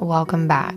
[0.00, 0.76] Welcome back.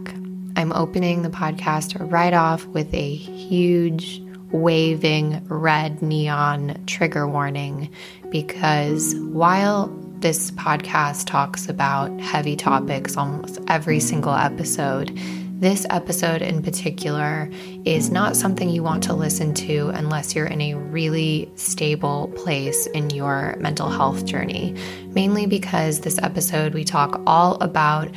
[0.55, 4.19] I'm opening the podcast right off with a huge
[4.51, 7.91] waving red neon trigger warning
[8.31, 9.89] because while
[10.21, 15.15] this podcast talks about heavy topics almost every single episode,
[15.59, 17.47] this episode in particular
[17.85, 22.87] is not something you want to listen to unless you're in a really stable place
[22.87, 24.75] in your mental health journey.
[25.09, 28.09] Mainly because this episode we talk all about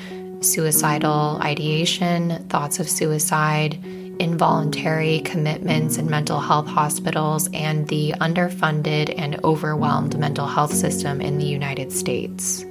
[0.45, 3.79] suicidal ideation, thoughts of suicide,
[4.21, 11.39] involuntary commitments in mental health hospitals, and the underfunded and overwhelmed mental health system in
[11.39, 12.65] the United States.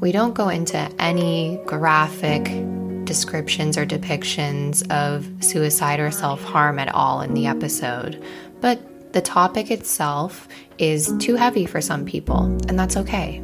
[0.00, 2.44] We don't go into any graphic
[3.04, 8.22] descriptions or depictions of suicide or self harm at all in the episode,
[8.60, 13.42] but the topic itself is too heavy for some people, and that's okay.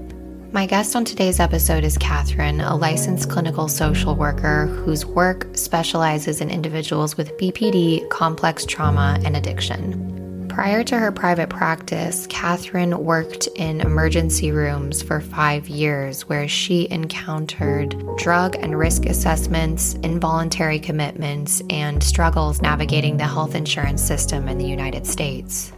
[0.51, 6.41] My guest on today's episode is Catherine, a licensed clinical social worker whose work specializes
[6.41, 10.49] in individuals with BPD, complex trauma, and addiction.
[10.49, 16.91] Prior to her private practice, Catherine worked in emergency rooms for five years, where she
[16.91, 24.57] encountered drug and risk assessments, involuntary commitments, and struggles navigating the health insurance system in
[24.57, 25.73] the United States.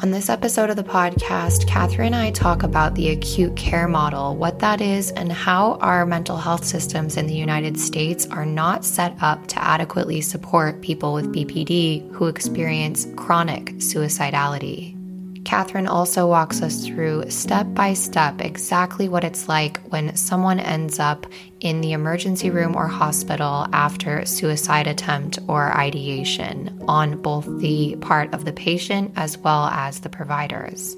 [0.00, 4.36] On this episode of the podcast, Catherine and I talk about the acute care model,
[4.36, 8.84] what that is, and how our mental health systems in the United States are not
[8.84, 14.95] set up to adequately support people with BPD who experience chronic suicidality.
[15.46, 20.98] Catherine also walks us through step by step exactly what it's like when someone ends
[20.98, 21.24] up
[21.60, 28.34] in the emergency room or hospital after suicide attempt or ideation on both the part
[28.34, 30.96] of the patient as well as the providers.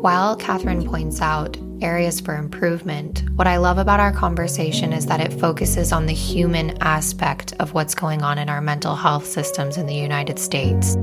[0.00, 5.20] While Catherine points out areas for improvement, what I love about our conversation is that
[5.20, 9.76] it focuses on the human aspect of what's going on in our mental health systems
[9.76, 10.96] in the United States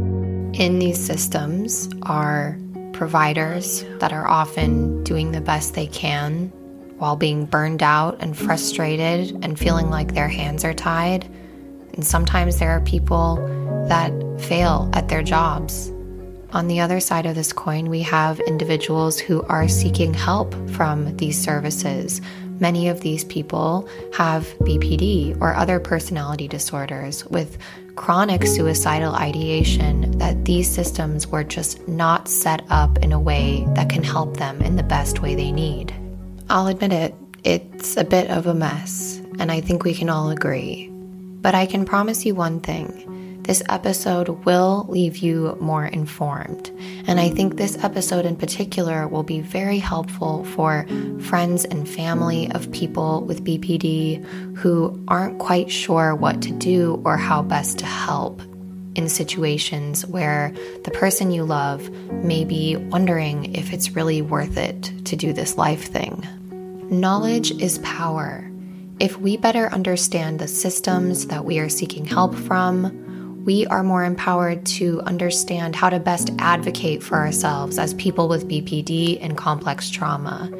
[0.59, 2.57] in these systems are
[2.93, 6.47] providers that are often doing the best they can
[6.97, 11.25] while being burned out and frustrated and feeling like their hands are tied.
[11.93, 13.35] And sometimes there are people
[13.89, 15.89] that fail at their jobs.
[16.53, 21.17] On the other side of this coin, we have individuals who are seeking help from
[21.17, 22.21] these services.
[22.59, 27.57] Many of these people have BPD or other personality disorders with
[27.95, 33.89] chronic suicidal ideation that these systems were just not set up in a way that
[33.89, 35.93] can help them in the best way they need.
[36.49, 40.29] I'll admit it, it's a bit of a mess, and I think we can all
[40.29, 40.89] agree.
[41.41, 43.14] But I can promise you one thing
[43.45, 46.71] this episode will leave you more informed.
[47.07, 50.85] And I think this episode in particular will be very helpful for
[51.21, 54.23] friends and family of people with BPD
[54.57, 58.41] who aren't quite sure what to do or how best to help
[58.95, 61.89] in situations where the person you love
[62.23, 66.25] may be wondering if it's really worth it to do this life thing.
[66.89, 68.49] Knowledge is power.
[68.99, 73.01] If we better understand the systems that we are seeking help from,
[73.45, 78.49] we are more empowered to understand how to best advocate for ourselves as people with
[78.49, 80.51] BPD and complex trauma.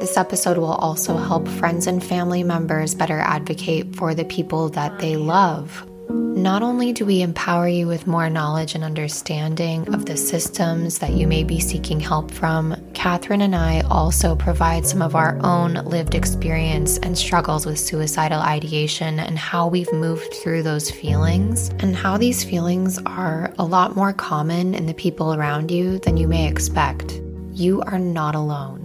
[0.00, 4.98] This episode will also help friends and family members better advocate for the people that
[4.98, 5.86] they love
[6.34, 11.12] not only do we empower you with more knowledge and understanding of the systems that
[11.12, 15.74] you may be seeking help from, Catherine and I also provide some of our own
[15.74, 21.94] lived experience and struggles with suicidal ideation and how we've moved through those feelings, and
[21.94, 26.26] how these feelings are a lot more common in the people around you than you
[26.26, 27.20] may expect.
[27.52, 28.81] You are not alone.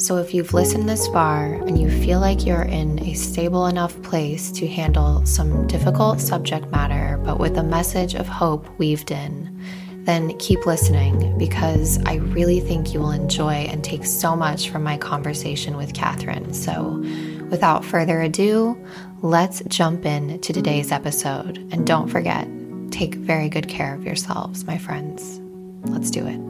[0.00, 4.00] So, if you've listened this far and you feel like you're in a stable enough
[4.00, 9.60] place to handle some difficult subject matter, but with a message of hope weaved in,
[10.04, 14.82] then keep listening because I really think you will enjoy and take so much from
[14.82, 16.54] my conversation with Catherine.
[16.54, 17.04] So,
[17.50, 18.82] without further ado,
[19.20, 21.58] let's jump in to today's episode.
[21.72, 22.48] And don't forget,
[22.90, 25.40] take very good care of yourselves, my friends.
[25.84, 26.49] Let's do it.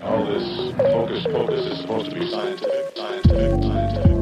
[0.00, 4.12] All this focus, focus is supposed to be scientific, scientific, scientific.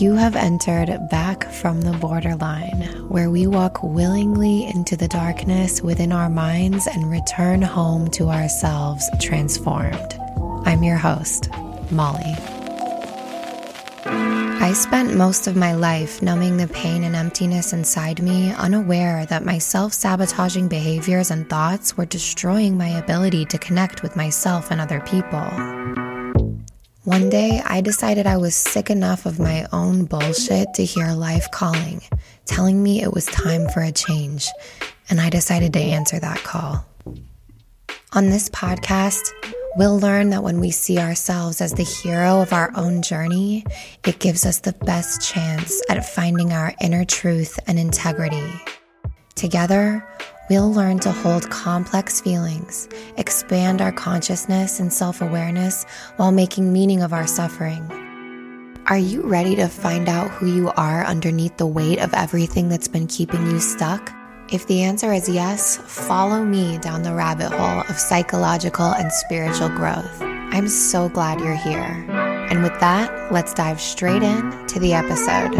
[0.00, 6.10] You have entered back from the borderline, where we walk willingly into the darkness within
[6.10, 10.18] our minds and return home to ourselves transformed.
[10.64, 11.48] I'm your host,
[11.92, 12.34] Molly.
[14.66, 19.44] I spent most of my life numbing the pain and emptiness inside me, unaware that
[19.44, 24.80] my self sabotaging behaviors and thoughts were destroying my ability to connect with myself and
[24.80, 25.46] other people.
[27.04, 31.48] One day, I decided I was sick enough of my own bullshit to hear life
[31.52, 32.02] calling,
[32.44, 34.48] telling me it was time for a change,
[35.08, 36.84] and I decided to answer that call.
[38.14, 39.22] On this podcast,
[39.76, 43.64] we'll learn that when we see ourselves as the hero of our own journey,
[44.06, 48.52] it gives us the best chance at finding our inner truth and integrity.
[49.34, 50.06] Together,
[50.48, 52.88] we'll learn to hold complex feelings,
[53.18, 55.84] expand our consciousness and self awareness
[56.16, 57.84] while making meaning of our suffering.
[58.86, 62.88] Are you ready to find out who you are underneath the weight of everything that's
[62.88, 64.12] been keeping you stuck?
[64.48, 69.70] If the answer is yes, follow me down the rabbit hole of psychological and spiritual
[69.70, 70.22] growth.
[70.22, 72.06] I'm so glad you're here.
[72.48, 75.52] And with that, let's dive straight in to the episode.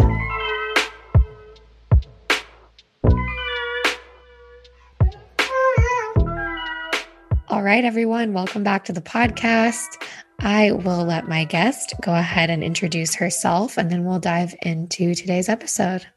[7.49, 10.01] All right, everyone, welcome back to the podcast.
[10.39, 15.13] I will let my guest go ahead and introduce herself, and then we'll dive into
[15.13, 16.07] today's episode.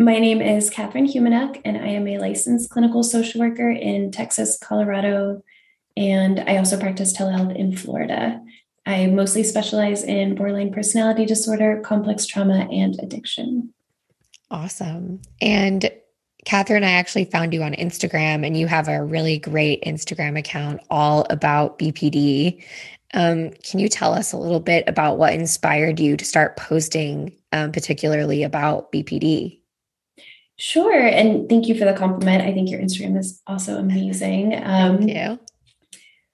[0.00, 4.56] My name is Catherine Humenuk, and I am a licensed clinical social worker in Texas,
[4.56, 5.42] Colorado,
[5.96, 8.40] and I also practice telehealth in Florida.
[8.86, 13.74] I mostly specialize in borderline personality disorder, complex trauma, and addiction.
[14.52, 15.20] Awesome.
[15.40, 15.90] And
[16.44, 20.80] Catherine, I actually found you on Instagram, and you have a really great Instagram account
[20.90, 22.62] all about BPD.
[23.14, 27.32] Um, can you tell us a little bit about what inspired you to start posting,
[27.50, 29.58] um, particularly about BPD?
[30.58, 31.00] Sure.
[31.00, 32.42] And thank you for the compliment.
[32.42, 34.54] I think your Instagram is also amazing.
[34.54, 35.38] Um, thank you.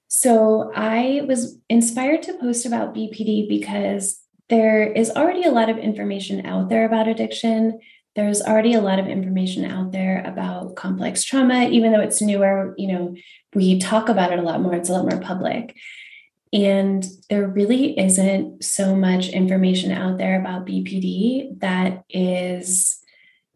[0.09, 5.77] So I was inspired to post about BPD because there is already a lot of
[5.77, 7.81] information out there about addiction.
[8.15, 12.75] There's already a lot of information out there about complex trauma, even though it's newer,
[12.79, 13.15] you know,
[13.55, 15.77] we talk about it a lot more, it's a lot more public.
[16.53, 23.04] And there really isn't so much information out there about BPD that is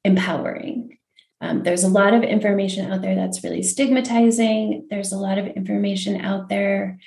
[0.04, 0.98] empowering.
[1.40, 4.86] Um, there's a lot of information out there that's really stigmatizing.
[4.90, 6.98] There's a lot of information out there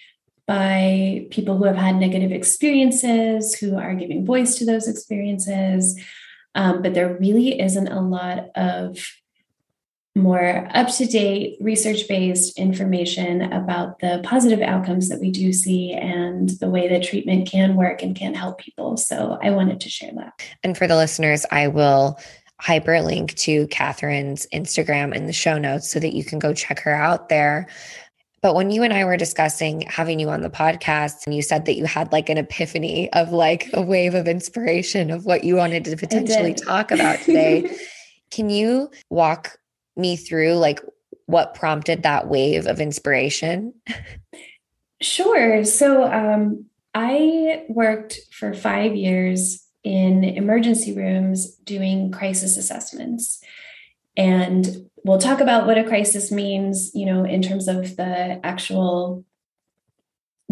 [0.47, 5.99] by people who have had negative experiences, who are giving voice to those experiences.
[6.55, 8.97] Um, but there really isn't a lot of
[10.13, 15.93] more up to date, research based information about the positive outcomes that we do see
[15.93, 18.97] and the way that treatment can work and can help people.
[18.97, 20.33] So I wanted to share that.
[20.63, 22.19] And for the listeners, I will
[22.61, 26.93] hyperlink to Catherine's Instagram in the show notes so that you can go check her
[26.93, 27.67] out there.
[28.41, 31.65] But when you and I were discussing having you on the podcast, and you said
[31.65, 35.55] that you had like an epiphany of like a wave of inspiration of what you
[35.55, 37.75] wanted to potentially talk about today,
[38.31, 39.57] can you walk
[39.95, 40.81] me through like
[41.27, 43.73] what prompted that wave of inspiration?
[45.01, 45.63] Sure.
[45.63, 53.43] So um, I worked for five years in emergency rooms doing crisis assessments.
[54.15, 59.25] And we'll talk about what a crisis means, you know, in terms of the actual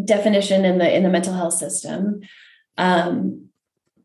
[0.03, 2.21] definition in the in the mental health system.
[2.77, 3.49] Um,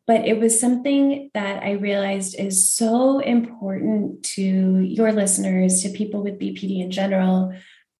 [0.06, 6.22] but it was something that I realized is so important to your listeners, to people
[6.22, 7.54] with BPD in general,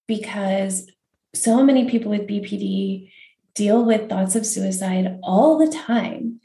[0.07, 0.91] because
[1.35, 3.11] so many people with BPD
[3.55, 6.41] deal with thoughts of suicide all the time.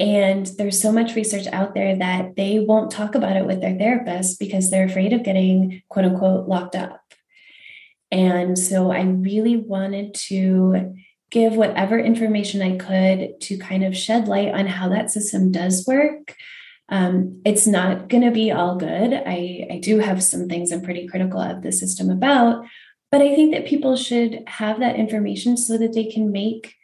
[0.00, 3.76] And there's so much research out there that they won't talk about it with their
[3.76, 7.00] therapist because they're afraid of getting quote unquote locked up.
[8.10, 10.94] And so I really wanted to
[11.30, 15.86] give whatever information I could to kind of shed light on how that system does
[15.86, 16.34] work.
[16.88, 19.12] Um, it's not going to be all good.
[19.12, 22.64] I, I do have some things I'm pretty critical of the system about,
[23.10, 26.74] but I think that people should have that information so that they can make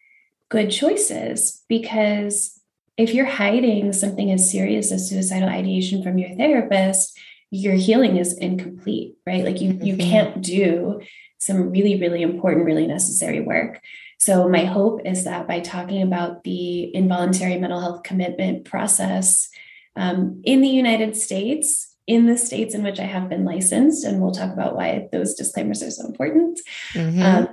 [0.50, 1.62] good choices.
[1.68, 2.60] Because
[2.96, 7.18] if you're hiding something as serious as suicidal ideation from your therapist,
[7.50, 9.44] your healing is incomplete, right?
[9.44, 9.84] Like you, mm-hmm.
[9.84, 11.00] you can't do
[11.38, 13.80] some really, really important, really necessary work.
[14.18, 19.50] So, my hope is that by talking about the involuntary mental health commitment process
[19.96, 24.20] um, in the United States, in the states in which I have been licensed, and
[24.20, 26.60] we'll talk about why those disclaimers are so important.
[26.92, 27.22] Mm-hmm.
[27.22, 27.48] Um,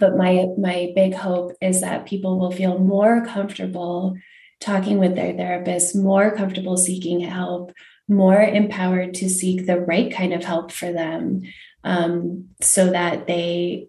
[0.00, 4.16] but my my big hope is that people will feel more comfortable
[4.60, 7.72] talking with their therapist, more comfortable seeking help,
[8.08, 11.42] more empowered to seek the right kind of help for them,
[11.84, 13.88] um, so that they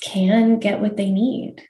[0.00, 1.62] can get what they need.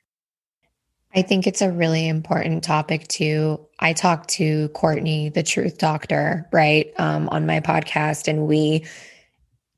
[1.14, 3.60] I think it's a really important topic too.
[3.78, 8.86] I talked to Courtney, the truth doctor, right, um, on my podcast, and we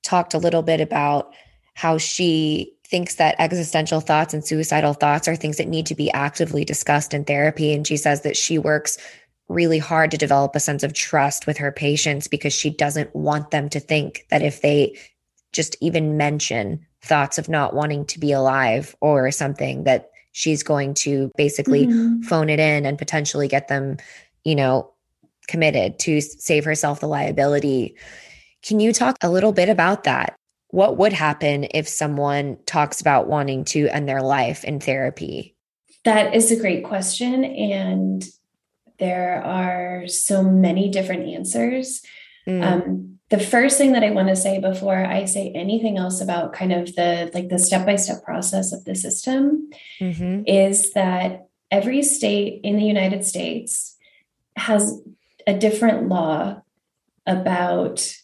[0.03, 1.35] talked a little bit about
[1.75, 6.11] how she thinks that existential thoughts and suicidal thoughts are things that need to be
[6.13, 7.73] actively discussed in therapy.
[7.73, 8.99] And she says that she works
[9.49, 13.51] really hard to develop a sense of trust with her patients because she doesn't want
[13.51, 14.99] them to think that if they
[15.53, 20.95] just even mention thoughts of not wanting to be alive or something that she's going
[20.95, 22.23] to basically mm-hmm.
[22.23, 23.97] phone it in and potentially get them,
[24.45, 24.91] you know,
[25.47, 27.95] committed to save herself the liability.
[28.63, 30.37] Can you talk a little bit about that?
[30.75, 35.55] What would happen if someone talks about wanting to end their life in therapy?
[36.03, 37.45] That is a great question.
[37.45, 38.25] And
[38.99, 42.03] there are so many different answers.
[42.49, 42.65] Mm.
[42.65, 46.53] Um, the first thing that I want to say before I say anything else about
[46.53, 50.43] kind of the like the step-by-step process of the system mm-hmm.
[50.45, 53.97] is that every state in the United States
[54.57, 55.01] has
[55.47, 56.63] a different law
[57.29, 58.17] about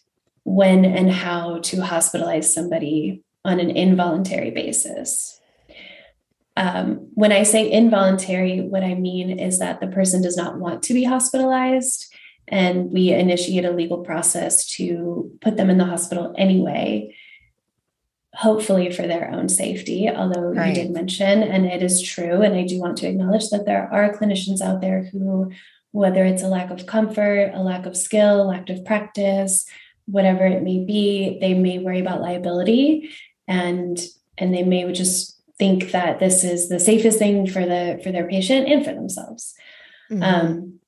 [0.44, 5.40] when and how to hospitalize somebody on an involuntary basis.
[6.56, 10.82] Um, when I say involuntary, what I mean is that the person does not want
[10.84, 12.12] to be hospitalized
[12.50, 17.14] and we initiate a legal process to put them in the hospital anyway
[18.34, 20.68] hopefully for their own safety although right.
[20.68, 23.88] you did mention and it is true and i do want to acknowledge that there
[23.92, 25.50] are clinicians out there who
[25.92, 29.66] whether it's a lack of comfort a lack of skill lack of practice
[30.06, 33.10] whatever it may be they may worry about liability
[33.46, 34.00] and
[34.38, 38.26] and they may just think that this is the safest thing for the for their
[38.26, 39.54] patient and for themselves
[40.10, 40.22] mm-hmm.
[40.22, 40.80] um,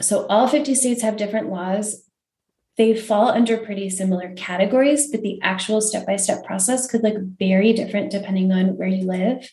[0.00, 2.04] so all 50 states have different laws.
[2.76, 8.10] They fall under pretty similar categories, but the actual step-by-step process could look very different
[8.10, 9.50] depending on where you live.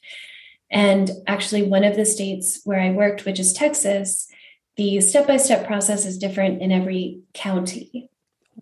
[0.70, 4.28] And actually, one of the states where I worked, which is Texas,
[4.76, 8.10] the step-by-step process is different in every county.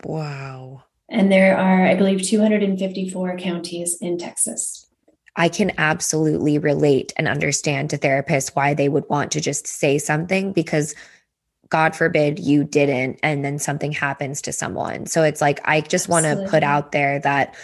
[0.03, 0.83] Wow.
[1.09, 4.87] And there are, I believe, 254 counties in Texas.
[5.35, 9.97] I can absolutely relate and understand to therapists why they would want to just say
[9.97, 10.95] something because
[11.69, 15.07] God forbid you didn't, and then something happens to someone.
[15.07, 17.55] So it's like, I just want to put out there that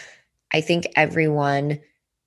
[0.53, 1.79] I think everyone,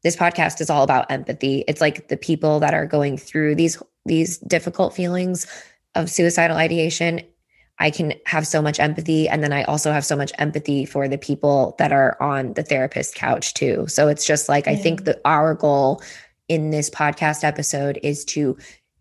[0.03, 1.65] this podcast is all about empathy.
[1.67, 5.47] It's like the people that are going through these, these difficult feelings
[5.95, 7.21] of suicidal ideation.
[7.79, 9.29] I can have so much empathy.
[9.29, 12.63] And then I also have so much empathy for the people that are on the
[12.63, 13.87] therapist couch too.
[13.89, 14.73] So it's just like, yeah.
[14.73, 16.03] I think that our goal
[16.49, 18.57] in this podcast episode is to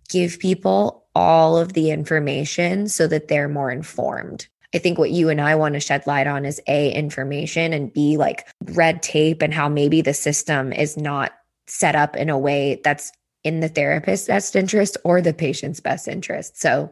[0.10, 4.48] give people all of the information so that they're more informed.
[4.74, 7.94] I think what you and I want to shed light on is A, information and
[7.94, 11.34] B, like red tape and how maybe the system is not
[11.68, 13.12] set up in a way that's
[13.44, 16.60] in the therapist's best interest or the patient's best interest.
[16.60, 16.92] So,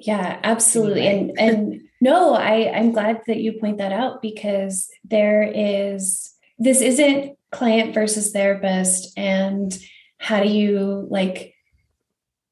[0.00, 1.06] yeah, absolutely.
[1.06, 1.34] Anyway.
[1.38, 6.80] And, and no, I, I'm glad that you point that out because there is this
[6.80, 9.76] isn't client versus therapist and
[10.18, 11.54] how do you like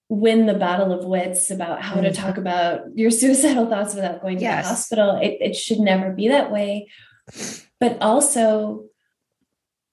[0.09, 2.23] win the battle of wits about how to Mm-hmm.
[2.23, 4.65] talk about your suicidal thoughts without going to Yes.
[4.65, 5.17] the hospital.
[5.23, 6.89] It, it should never be that way.
[7.81, 8.85] But also,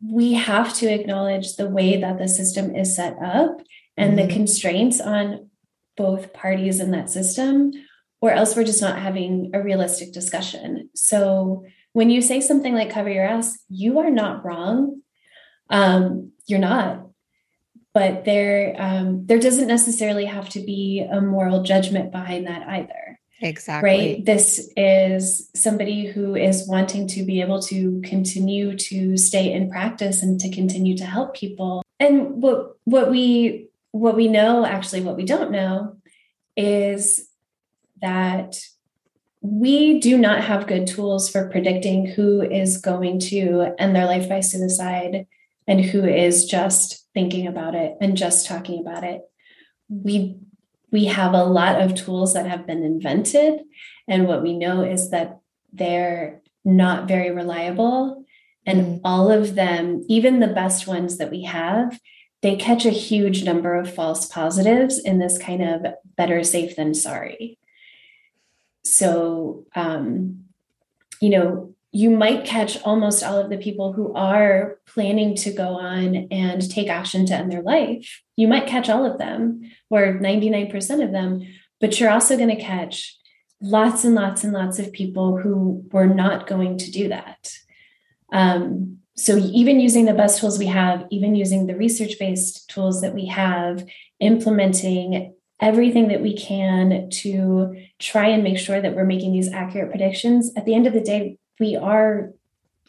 [0.05, 3.57] we have to acknowledge the way that the system is set up
[3.97, 4.27] and Mhm.
[4.27, 5.49] the constraints on
[5.97, 7.71] both parties in that system,
[8.21, 10.89] or else we're just not having a realistic discussion.
[10.95, 15.01] So, when you say something like cover your ass, you are not wrong.
[15.69, 17.05] Um, you're not
[17.95, 23.19] but there um, there doesn't necessarily have to be a moral judgment behind that either
[23.41, 23.89] Exactly.
[23.89, 29.69] right this is somebody who is wanting to be able to continue to stay in
[29.69, 34.99] practice and to continue to help people and what what we what we know actually
[34.99, 35.95] what we don't know
[36.57, 37.29] is
[38.01, 38.59] that
[39.39, 44.27] we do not have good tools for predicting who is going to end their life
[44.27, 45.25] by suicide
[45.65, 49.21] and who is just thinking about it and just talking about it
[49.87, 50.35] we
[50.91, 53.61] we have a lot of tools that have been invented
[54.09, 55.39] and what we know is that
[55.71, 58.25] they're not very reliable
[58.65, 59.01] and Mm.
[59.05, 61.97] all of them even the best ones that we have
[62.45, 65.83] they catch a huge number of false positives in this kind of
[66.15, 67.57] better safe than sorry
[68.83, 70.45] so um
[71.19, 75.79] you know you might catch almost all of the people who are planning to go
[75.79, 78.21] on and take action to end their life.
[78.35, 81.47] You might catch all of them or 99% of them,
[81.79, 83.17] but you're also going to catch
[83.61, 87.49] lots and lots and lots of people who were not going to do that.
[88.29, 93.01] Um, so, even using the best tools we have, even using the research based tools
[93.01, 93.85] that we have,
[94.19, 99.89] implementing everything that we can to try and make sure that we're making these accurate
[99.89, 102.33] predictions, at the end of the day, we are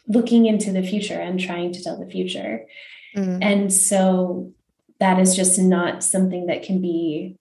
[0.07, 2.65] looking into the future and trying to tell the future.
[3.15, 3.39] Mm.
[3.41, 4.51] And so
[4.99, 7.37] that is just not something that can be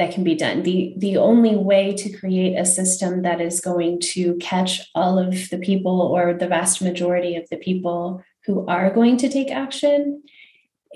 [0.00, 0.62] that can be done.
[0.62, 5.50] The the only way to create a system that is going to catch all of
[5.50, 10.22] the people or the vast majority of the people who are going to take action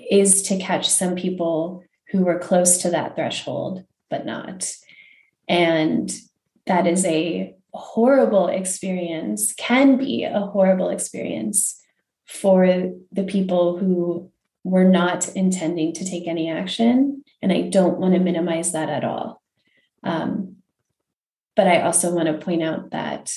[0.09, 4.73] is to catch some people who were close to that threshold but not.
[5.47, 6.11] And
[6.65, 11.79] that is a horrible experience, can be a horrible experience
[12.25, 14.31] for the people who
[14.63, 17.23] were not intending to take any action.
[17.45, 19.39] And I don't want to minimize that at all.
[20.01, 20.55] Um,
[21.55, 23.31] but I also want to point out that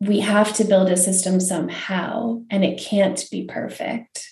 [0.00, 4.28] we have to build a system somehow, and it can't be perfect.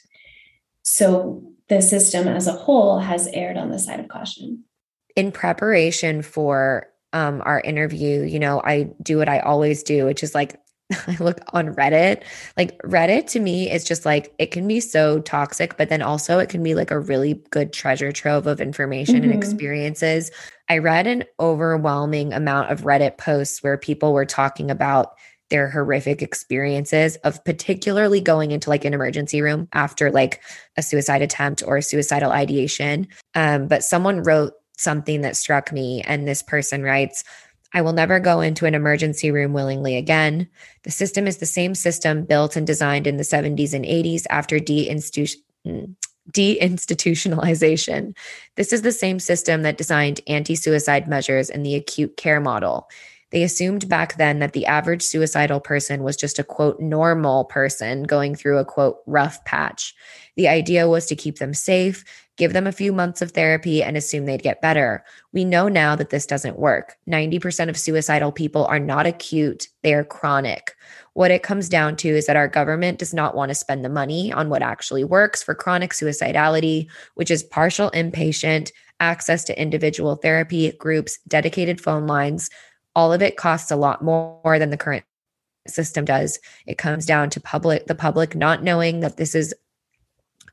[0.82, 4.64] So the system as a whole has erred on the side of caution.
[5.16, 10.22] in preparation for um, our interview, you know, I do what I always do, which
[10.22, 10.58] is like
[11.06, 12.22] I look on Reddit.
[12.56, 16.38] Like Reddit to me is just like it can be so toxic, but then also
[16.38, 19.36] it can be like a really good treasure trove of information and Mhm.
[19.36, 20.30] experiences.
[20.68, 25.12] I read an overwhelming amount of Reddit posts where people were talking about
[25.50, 30.40] their horrific experiences of particularly going into like an emergency room after like
[30.76, 33.08] a suicide attempt or a suicidal ideation.
[33.34, 37.22] Um, but someone wrote something that struck me, and this person writes,
[37.72, 40.48] I will never go into an emergency room willingly again.
[40.82, 44.58] The system is the same system built and designed in the 70s and 80s after
[44.58, 45.94] mm,
[46.32, 48.16] deinstitutionalization.
[48.56, 52.88] This is the same system that designed anti suicide measures in the acute care model.
[53.30, 58.02] They assumed back then that the average suicidal person was just a quote normal person
[58.02, 59.94] going through a quote rough patch.
[60.36, 62.04] The idea was to keep them safe,
[62.40, 65.04] give them a few months of therapy, and assume they'd get better.
[65.34, 66.96] We know now that this doesn't work.
[67.06, 70.74] 90% of suicidal people are not acute, they are chronic.
[71.12, 73.90] What it comes down to is that our government does not want to spend the
[73.90, 80.16] money on what actually works for chronic suicidality, which is partial inpatient, access to individual
[80.16, 82.48] therapy groups, dedicated phone lines.
[82.96, 85.04] All of it costs a lot more than the current
[85.68, 86.38] system does.
[86.66, 89.54] It comes down to public the public not knowing that this is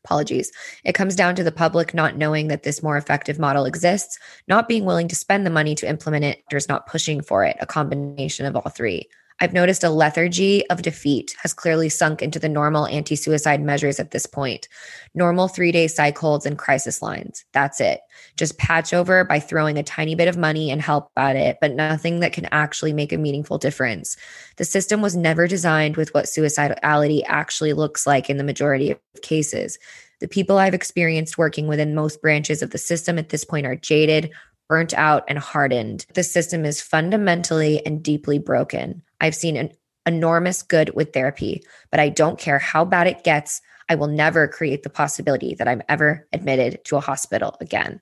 [0.08, 0.52] apologies.
[0.86, 4.17] It comes down to the public not knowing that this more effective model exists,
[4.48, 7.43] not being willing to spend the money to implement it, or is not pushing for
[7.43, 9.10] it, a combination of all three.
[9.39, 14.00] I've noticed a lethargy of defeat has clearly sunk into the normal anti suicide measures
[14.00, 14.67] at this point.
[15.13, 17.45] Normal three day psych holds and crisis lines.
[17.54, 18.02] That's it.
[18.36, 21.76] Just patch over by throwing a tiny bit of money and help at it, but
[21.76, 24.17] nothing that can actually make a meaningful difference.
[24.56, 29.00] The system was never designed with what suicidality actually looks like in the majority of
[29.21, 29.78] cases.
[30.19, 33.76] The people I've experienced working within most branches of the system at this point are
[33.76, 34.32] jaded,
[34.67, 36.08] burnt out, and hardened.
[36.15, 39.04] The system is fundamentally and deeply broken.
[39.21, 39.71] I've seen an
[40.06, 43.62] enormous good with therapy, but I don't care how bad it gets.
[43.89, 48.01] I will never create the possibility that I'm ever admitted to a hospital again.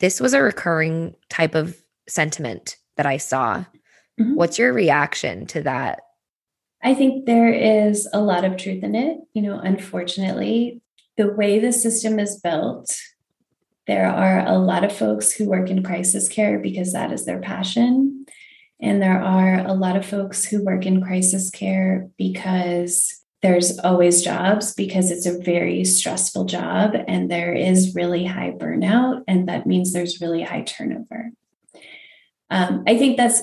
[0.00, 1.76] This was a recurring type of
[2.08, 3.64] sentiment that I saw.
[4.20, 4.34] Mm-hmm.
[4.34, 6.00] What's your reaction to that?
[6.82, 9.18] I think there is a lot of truth in it.
[9.34, 10.82] You know, unfortunately,
[11.16, 12.94] the way the system is built,
[13.86, 17.40] there are a lot of folks who work in crisis care because that is their
[17.40, 18.21] passion.
[18.82, 24.22] And there are a lot of folks who work in crisis care because there's always
[24.22, 29.22] jobs because it's a very stressful job and there is really high burnout.
[29.26, 31.30] And that means there's really high turnover.
[32.50, 33.42] Um, I think that's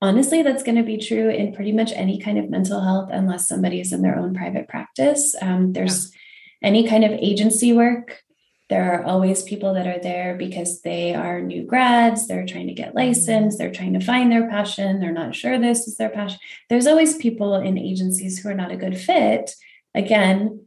[0.00, 3.48] honestly, that's going to be true in pretty much any kind of mental health, unless
[3.48, 5.34] somebody is in their own private practice.
[5.40, 6.68] Um, there's yeah.
[6.68, 8.22] any kind of agency work.
[8.70, 12.74] There are always people that are there because they are new grads, they're trying to
[12.74, 16.38] get licensed, they're trying to find their passion, they're not sure this is their passion.
[16.70, 19.54] There's always people in agencies who are not a good fit.
[19.94, 20.66] Again,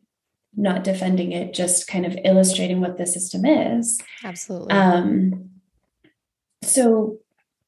[0.55, 3.99] not defending it, just kind of illustrating what the system is.
[4.23, 4.71] Absolutely.
[4.71, 5.49] Um,
[6.61, 7.19] so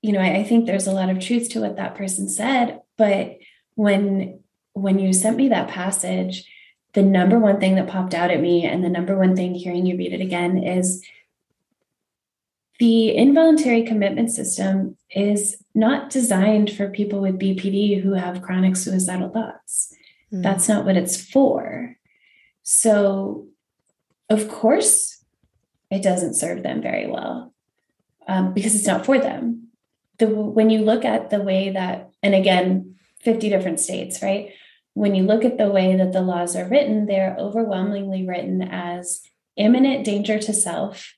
[0.01, 2.81] you know, I, I think there's a lot of truth to what that person said.
[2.97, 3.37] But
[3.75, 4.39] when
[4.73, 6.45] when you sent me that passage,
[6.93, 9.85] the number one thing that popped out at me, and the number one thing hearing
[9.85, 11.05] you read it again is
[12.79, 19.29] the involuntary commitment system is not designed for people with BPD who have chronic suicidal
[19.29, 19.93] thoughts.
[20.33, 20.43] Mm.
[20.43, 21.97] That's not what it's for.
[22.63, 23.47] So,
[24.29, 25.23] of course,
[25.91, 27.53] it doesn't serve them very well
[28.27, 29.69] um, because it's not for them
[30.19, 34.51] the when you look at the way that and again 50 different states right
[34.99, 39.21] when you look at the way that the laws are written they're overwhelmingly written as
[39.55, 41.13] imminent danger to self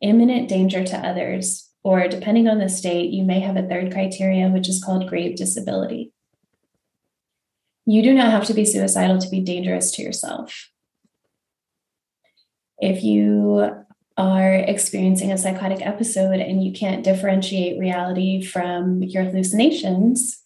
[0.00, 4.48] imminent danger to others or depending on the state you may have a third criteria
[4.48, 6.12] which is called grave disability.
[7.86, 10.68] You do not have to be suicidal to be dangerous to yourself.
[12.78, 13.84] If you
[14.16, 20.42] are experiencing a psychotic episode and you can't differentiate reality from your hallucinations,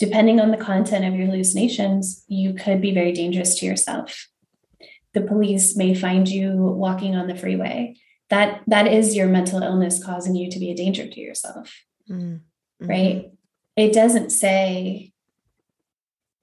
[0.00, 4.28] depending on the content of your hallucinations, you could be very dangerous to yourself.
[5.12, 7.96] The police may find you walking on the freeway.
[8.30, 11.84] That that is your mental illness causing you to be a danger to yourself.
[12.08, 12.86] Mm-hmm.
[12.86, 13.30] Right?
[13.76, 15.12] It doesn't say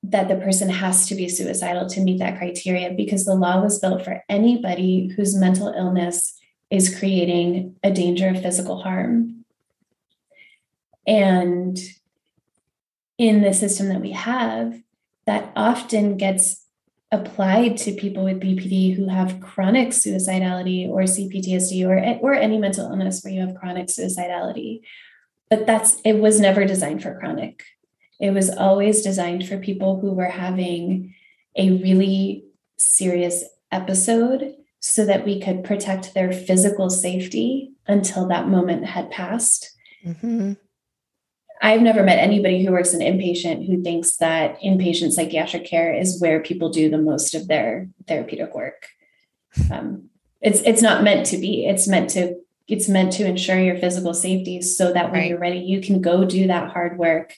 [0.04, 3.80] that the person has to be suicidal to meet that criteria because the law was
[3.80, 6.38] built for anybody whose mental illness
[6.70, 9.46] is creating a danger of physical harm.
[11.08, 11.78] And
[13.18, 14.80] in the system that we have,
[15.26, 16.64] that often gets
[17.12, 22.90] applied to people with BPD who have chronic suicidality or CPTSD or, or any mental
[22.90, 24.82] illness where you have chronic suicidality.
[25.50, 27.64] But that's it was never designed for chronic
[28.20, 31.14] it was always designed for people who were having
[31.56, 32.46] a really
[32.78, 39.72] serious episode so that we could protect their physical safety until that moment had passed.
[40.06, 40.54] Mm-hmm.
[41.62, 46.22] I've never met anybody who works in inpatient who thinks that inpatient psychiatric care is
[46.22, 48.88] where people do the most of their therapeutic work.
[49.72, 50.10] Um,
[50.42, 51.66] it's it's not meant to be.
[51.66, 52.36] It's meant to
[52.68, 55.30] it's meant to ensure your physical safety so that when right.
[55.30, 57.34] you're ready, you can go do that hard work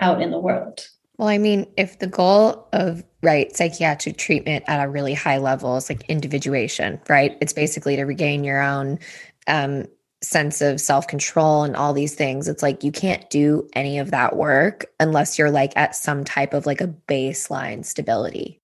[0.00, 0.88] out in the world.
[1.16, 5.76] Well, I mean, if the goal of right psychiatric treatment at a really high level
[5.76, 7.38] is like individuation, right?
[7.40, 8.98] It's basically to regain your own
[9.46, 9.86] um,
[10.24, 12.48] sense of self control and all these things.
[12.48, 16.54] It's like you can't do any of that work unless you're like at some type
[16.54, 18.60] of like a baseline stability.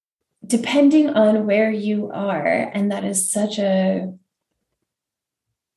[0.46, 4.12] Depending on where you are, and that is such a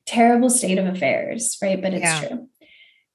[0.06, 1.82] terrible state of affairs, right?
[1.82, 2.28] But it's yeah.
[2.28, 2.50] true.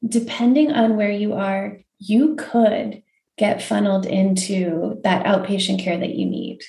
[0.07, 3.03] Depending on where you are, you could
[3.37, 6.61] get funneled into that outpatient care that you need.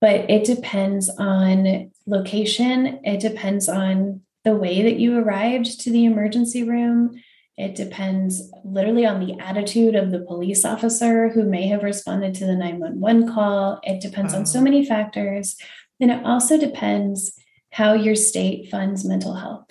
[0.00, 6.04] But it depends on location, it depends on the way that you arrived to the
[6.04, 7.20] emergency room.
[7.58, 12.46] It depends literally on the attitude of the police officer who may have responded to
[12.46, 13.80] the 911 call.
[13.82, 15.56] It depends on so many factors.
[16.00, 17.32] And it also depends
[17.70, 19.66] how your state funds mental health.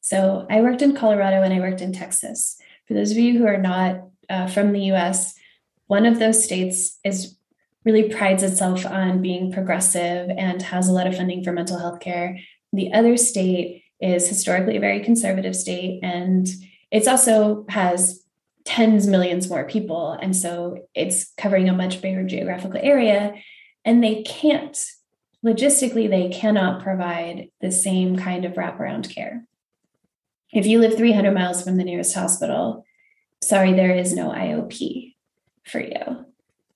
[0.00, 2.58] So I worked in Colorado and I worked in Texas.
[2.88, 5.34] For those of you who are not uh, from the US,
[5.86, 7.36] one of those states is
[7.84, 12.00] really prides itself on being progressive and has a lot of funding for mental health
[12.00, 12.40] care.
[12.72, 16.46] The other state is historically a very conservative state and
[16.90, 18.22] it's also has
[18.64, 23.34] tens millions more people and so it's covering a much bigger geographical area
[23.84, 24.86] and they can't
[25.44, 29.46] logistically they cannot provide the same kind of wraparound care
[30.56, 32.86] if you live 300 miles from the nearest hospital,
[33.42, 35.14] sorry, there is no IOP.
[35.64, 36.24] for you,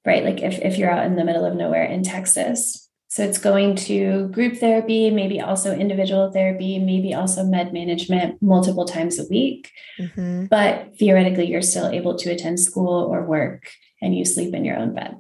[0.05, 0.23] right?
[0.23, 2.90] Like if, if you're out in the middle of nowhere in Texas.
[3.11, 8.85] So it's going to group therapy, maybe also individual therapy, maybe also med management multiple
[8.85, 9.73] times a week.
[9.99, 10.47] Mm-hmm.
[10.47, 13.69] But theoretically, you're still able to attend school or work
[14.01, 15.17] and you sleep in your own bed.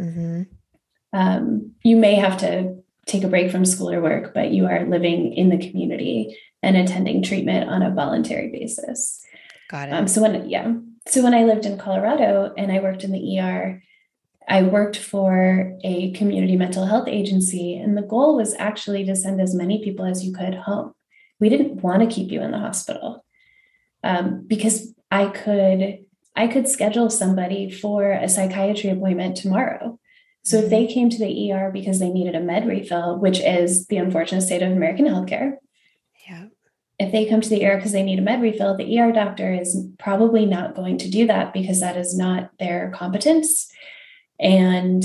[0.00, 0.42] Mm-hmm.
[1.12, 4.86] Um, you may have to take a break from school or work, but you are
[4.86, 9.20] living in the community and attending treatment on a voluntary basis.
[9.68, 9.92] Got it.
[9.92, 10.72] Um, so when yeah,
[11.06, 13.82] so when I lived in Colorado and I worked in the ER,
[14.48, 19.40] I worked for a community mental health agency, and the goal was actually to send
[19.40, 20.92] as many people as you could home.
[21.40, 23.24] We didn't want to keep you in the hospital
[24.02, 26.04] um, because I could
[26.36, 29.98] I could schedule somebody for a psychiatry appointment tomorrow.
[30.42, 30.92] So if they mm-hmm.
[30.92, 34.62] came to the ER because they needed a med refill, which is the unfortunate state
[34.62, 35.54] of American healthcare,
[36.28, 36.46] yeah.
[36.98, 39.52] If they come to the ER because they need a med refill, the ER doctor
[39.52, 43.70] is probably not going to do that because that is not their competence.
[44.38, 45.04] And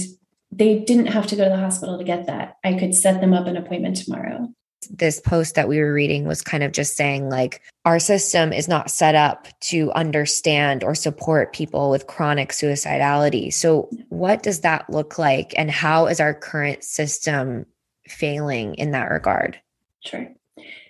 [0.51, 2.57] they didn't have to go to the hospital to get that.
[2.63, 4.49] I could set them up an appointment tomorrow
[4.89, 8.67] this post that we were reading was kind of just saying like our system is
[8.67, 13.53] not set up to understand or support people with chronic suicidality.
[13.53, 17.65] So what does that look like and how is our current system
[18.07, 19.59] failing in that regard?
[20.01, 20.27] Sure.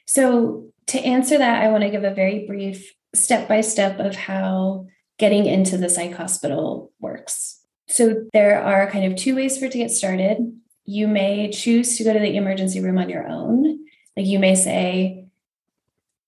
[0.05, 4.15] So to answer that I want to give a very brief step by step of
[4.15, 4.85] how
[5.17, 7.58] getting into the psych hospital works.
[7.89, 11.97] So there are kind of two ways for it to get started you may choose
[11.97, 13.85] to go to the emergency room on your own.
[14.17, 15.27] Like you may say,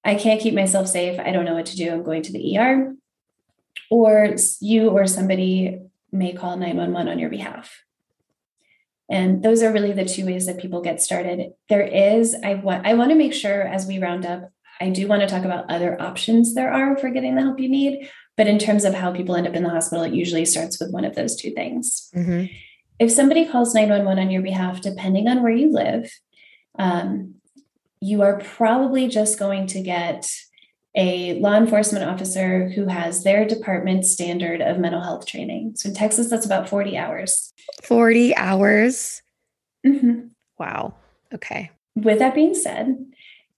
[0.06, 1.19] I can't keep myself safe.
[1.19, 1.91] I don't know what to do.
[1.91, 2.93] I'm going to the ER.
[3.89, 5.80] Or you or somebody
[6.12, 7.84] may call 911 on your behalf.
[9.10, 11.54] And those are really the two ways that people get started.
[11.67, 15.08] There is, I want I want to make sure as we round up, I do
[15.08, 18.10] want to talk about other options there are for getting the help you need.
[18.41, 20.91] But in terms of how people end up in the hospital, it usually starts with
[20.91, 22.10] one of those two things.
[22.15, 22.45] Mm-hmm
[23.01, 26.08] if somebody calls 911 on your behalf, depending on where you live,
[26.77, 27.34] um,
[27.99, 30.30] you are probably just going to get
[30.93, 35.73] a law enforcement officer who has their department standard of mental health training.
[35.77, 37.51] So in Texas, that's about 40 hours.
[37.82, 39.23] 40 hours?
[39.84, 40.27] Mm-hmm.
[40.60, 40.93] Wow.
[41.34, 41.71] Okay.
[41.95, 43.04] With that being said,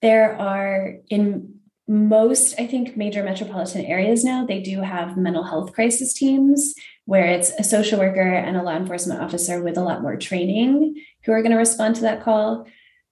[0.01, 1.59] there are in
[1.93, 6.73] most, I think, major metropolitan areas now, they do have mental health crisis teams
[7.05, 10.95] where it's a social worker and a law enforcement officer with a lot more training
[11.23, 12.65] who are going to respond to that call.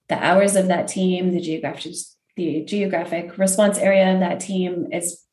[0.09, 1.93] The hours of that team, the geographic
[2.35, 5.23] the geographic response area of that team is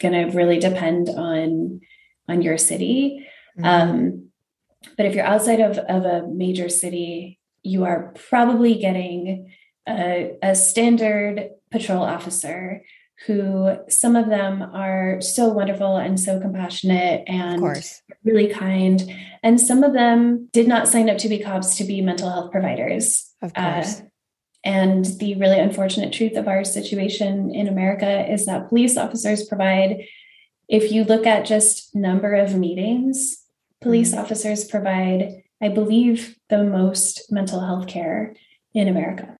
[0.00, 1.80] going to really depend on
[2.28, 3.26] on your city.
[3.58, 3.64] Mm-hmm.
[3.64, 4.28] Um,
[4.96, 9.52] but if you're outside of, of a major city, you are probably getting
[9.88, 12.82] a, a standard patrol officer
[13.26, 17.62] who some of them are so wonderful and so compassionate and
[18.24, 19.10] really kind.
[19.42, 22.52] And some of them did not sign up to be cops to be mental health
[22.52, 23.32] providers.
[23.42, 24.00] Of uh, course.
[24.00, 24.04] Uh,
[24.64, 30.04] and the really unfortunate truth of our situation in America is that police officers provide,
[30.68, 33.44] if you look at just number of meetings,
[33.80, 34.20] police mm-hmm.
[34.20, 38.34] officers provide, I believe, the most mental health care
[38.74, 39.36] in America.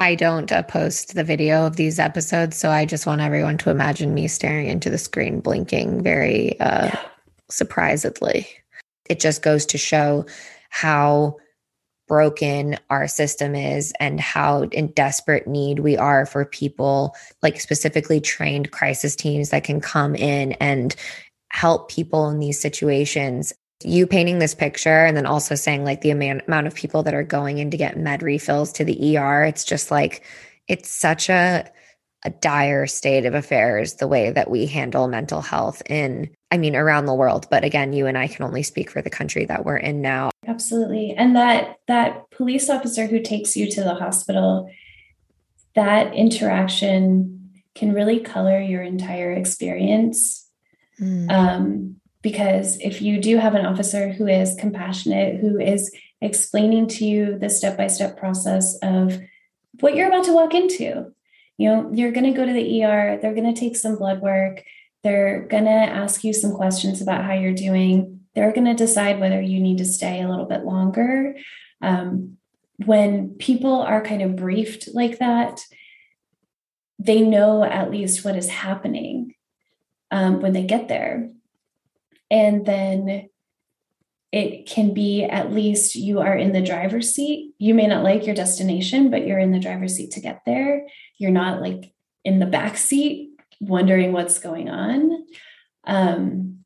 [0.00, 3.70] I don't uh, post the video of these episodes, so I just want everyone to
[3.70, 6.90] imagine me staring into the screen, blinking very uh,
[7.50, 8.48] surprisedly.
[9.10, 10.24] It just goes to show
[10.70, 11.36] how
[12.08, 18.20] broken our system is and how in desperate need we are for people like specifically
[18.20, 20.96] trained crisis teams that can come in and
[21.50, 26.10] help people in these situations you painting this picture and then also saying like the
[26.10, 29.64] amount, of people that are going in to get med refills to the ER, it's
[29.64, 30.22] just like
[30.68, 31.70] it's such a
[32.24, 36.76] a dire state of affairs the way that we handle mental health in I mean
[36.76, 39.64] around the world, but again, you and I can only speak for the country that
[39.64, 40.30] we're in now.
[40.46, 41.14] Absolutely.
[41.16, 44.70] And that that police officer who takes you to the hospital,
[45.74, 50.46] that interaction can really color your entire experience.
[51.00, 51.30] Mm.
[51.30, 57.04] Um, because if you do have an officer who is compassionate, who is explaining to
[57.04, 59.18] you the step by step process of
[59.80, 61.12] what you're about to walk into,
[61.56, 64.20] you know, you're going to go to the ER, they're going to take some blood
[64.20, 64.62] work,
[65.02, 69.18] they're going to ask you some questions about how you're doing, they're going to decide
[69.18, 71.36] whether you need to stay a little bit longer.
[71.80, 72.36] Um,
[72.84, 75.60] when people are kind of briefed like that,
[76.98, 79.34] they know at least what is happening
[80.10, 81.30] um, when they get there
[82.30, 83.28] and then
[84.32, 87.52] it can be at least you are in the driver's seat.
[87.58, 90.86] You may not like your destination, but you're in the driver's seat to get there.
[91.18, 91.92] You're not like
[92.24, 95.26] in the back seat wondering what's going on.
[95.84, 96.60] Um,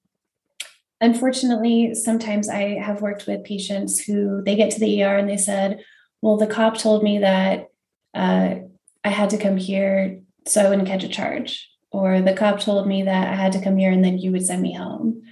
[1.01, 5.39] unfortunately, sometimes I have worked with patients who they get to the ER and they
[5.39, 5.83] said,
[6.21, 7.69] Well, the cop told me that
[8.13, 8.57] uh,
[9.05, 11.71] I had to come here so I wouldn't catch a charge.
[11.91, 14.45] Or the cop told me that I had to come here and then you would
[14.45, 15.23] send me home.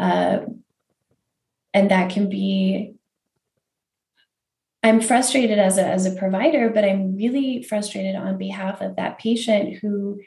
[0.00, 0.46] Uh,
[1.74, 2.94] and that can be
[4.82, 9.18] I'm frustrated as a, as a provider, but I'm really frustrated on behalf of that
[9.18, 10.20] patient who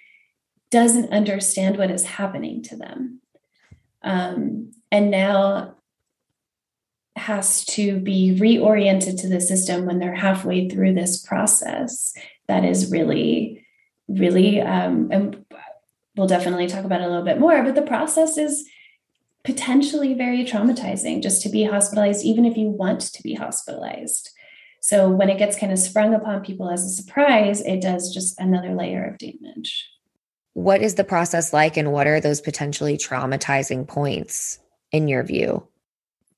[0.70, 3.20] doesn't understand what is happening to them.
[4.04, 5.76] Um, and now
[7.16, 12.14] has to be reoriented to the system when they're halfway through this process.
[12.48, 13.66] That is really,
[14.08, 15.46] really, um, and
[16.16, 18.68] we'll definitely talk about it a little bit more, but the process is
[19.44, 24.30] potentially very traumatizing just to be hospitalized, even if you want to be hospitalized.
[24.82, 28.40] So when it gets kind of sprung upon people as a surprise, it does just
[28.40, 29.90] another layer of damage.
[30.54, 34.60] What is the process like, and what are those potentially traumatizing points
[34.92, 35.68] in your view?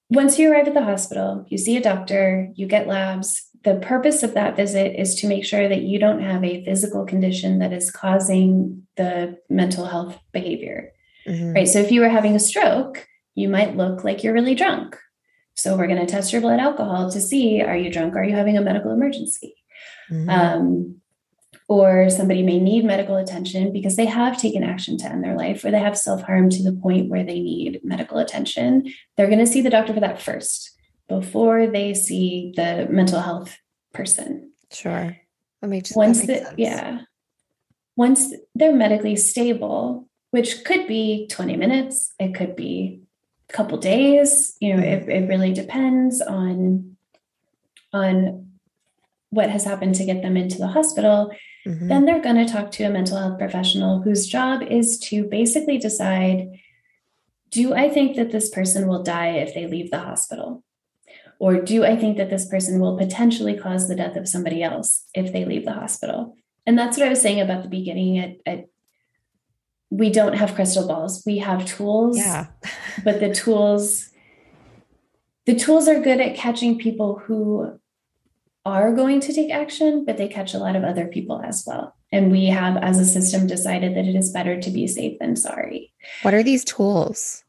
[0.10, 3.50] Once you arrive at the hospital, you see a doctor, you get labs.
[3.64, 7.06] The purpose of that visit is to make sure that you don't have a physical
[7.06, 10.94] condition that is causing the mental health behavior.
[11.28, 11.54] Mm-hmm.
[11.54, 11.68] Right.
[11.68, 14.98] So if you were having a stroke, you might look like you're really drunk
[15.56, 18.16] so we're going to test your blood alcohol to see are you drunk?
[18.16, 19.56] Are you having a medical emergency?
[20.12, 20.30] Mm-hmm.
[20.30, 21.02] Um,
[21.68, 25.64] or somebody may need medical attention because they have taken action to end their life
[25.64, 28.92] or they have self harm to the point where they need medical attention.
[29.16, 30.72] They're going to see the doctor for that first
[31.08, 33.58] before they see the mental health
[33.94, 34.52] person.
[34.72, 35.18] Sure.
[35.62, 37.00] That makes, once that makes the, yeah.
[37.96, 43.00] Once they're medically stable, which could be 20 minutes, it could be
[43.50, 46.98] a couple days you know it, it really depends on
[47.94, 48.48] on
[49.30, 51.32] what has happened to get them into the hospital.
[51.66, 51.88] Mm-hmm.
[51.88, 55.78] then they're going to talk to a mental health professional whose job is to basically
[55.80, 56.60] decide
[57.50, 60.64] do i think that this person will die if they leave the hospital?
[61.40, 65.06] Or do i think that this person will potentially cause the death of somebody else
[65.14, 66.36] if they leave the hospital?
[66.68, 68.66] And that's what i was saying about the beginning at, at
[69.90, 71.24] we don't have crystal balls.
[71.26, 72.18] We have tools.
[72.18, 72.48] Yeah.
[73.04, 74.10] but the tools
[75.46, 77.80] the tools are good at catching people who
[78.66, 81.96] are going to take action, but they catch a lot of other people as well.
[82.12, 85.36] And we have, as a system, decided that it is better to be safe than
[85.36, 85.94] sorry.
[86.24, 87.44] What are these tools?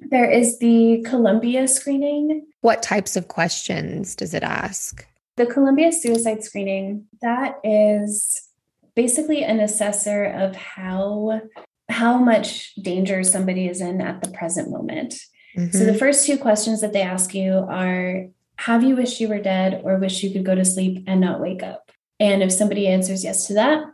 [0.00, 2.46] There is the Columbia screening.
[2.62, 5.06] What types of questions does it ask?
[5.36, 8.48] The Columbia suicide screening, that is
[8.94, 11.40] basically an assessor of how
[11.88, 15.14] how much danger somebody is in at the present moment.
[15.56, 15.76] Mm-hmm.
[15.76, 18.26] So the first two questions that they ask you are
[18.56, 21.40] have you wished you were dead or wish you could go to sleep and not
[21.40, 21.90] wake up?
[22.20, 23.84] And if somebody answers yes to that,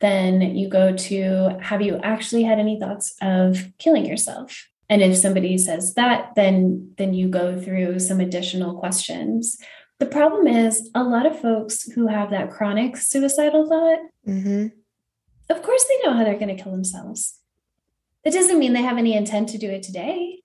[0.00, 4.66] then you go to have you actually had any thoughts of killing yourself?
[4.88, 9.56] And if somebody says that, then then you go through some additional questions
[10.00, 14.66] the problem is a lot of folks who have that chronic suicidal thought, mm-hmm.
[15.50, 17.38] of course, they know how they're going to kill themselves.
[18.24, 20.40] That doesn't mean they have any intent to do it today.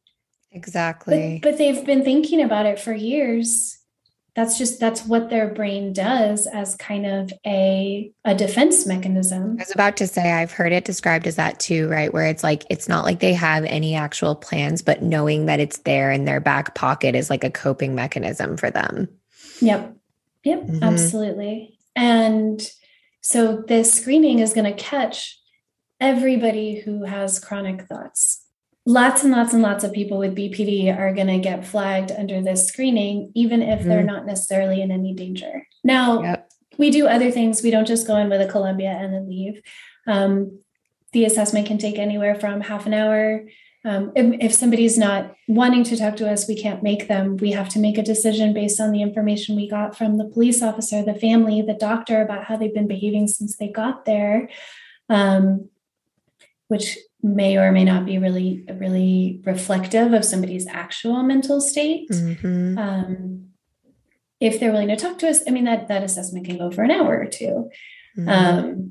[0.51, 1.39] Exactly.
[1.41, 3.77] But, but they've been thinking about it for years.
[4.35, 9.51] That's just that's what their brain does as kind of a a defense mechanism.
[9.57, 12.13] I was about to say I've heard it described as that too, right?
[12.13, 15.77] Where it's like it's not like they have any actual plans, but knowing that it's
[15.79, 19.07] there in their back pocket is like a coping mechanism for them.
[19.61, 19.95] Yep.
[20.43, 20.61] Yep.
[20.61, 20.83] Mm-hmm.
[20.83, 21.79] Absolutely.
[21.95, 22.61] And
[23.21, 25.39] so this screening is going to catch
[25.99, 28.41] everybody who has chronic thoughts.
[28.85, 32.41] Lots and lots and lots of people with BPD are going to get flagged under
[32.41, 33.89] this screening, even if mm-hmm.
[33.89, 35.65] they're not necessarily in any danger.
[35.83, 36.51] Now, yep.
[36.77, 37.63] we do other things.
[37.63, 39.61] We don't just go in with a Columbia and then leave.
[40.05, 40.59] Um,
[41.13, 43.45] the assessment can take anywhere from half an hour
[43.85, 47.37] um, if, if somebody's not wanting to talk to us, we can't make them.
[47.37, 50.63] We have to make a decision based on the information we got from the police
[50.63, 54.49] officer, the family, the doctor about how they've been behaving since they got there,
[55.07, 55.69] um,
[56.67, 62.09] which may or may not be really, really reflective of somebody's actual mental state.
[62.09, 62.77] Mm-hmm.
[62.79, 63.49] Um,
[64.39, 66.83] if they're willing to talk to us, I mean that that assessment can go for
[66.83, 67.69] an hour or 2
[68.17, 68.87] mm-hmm.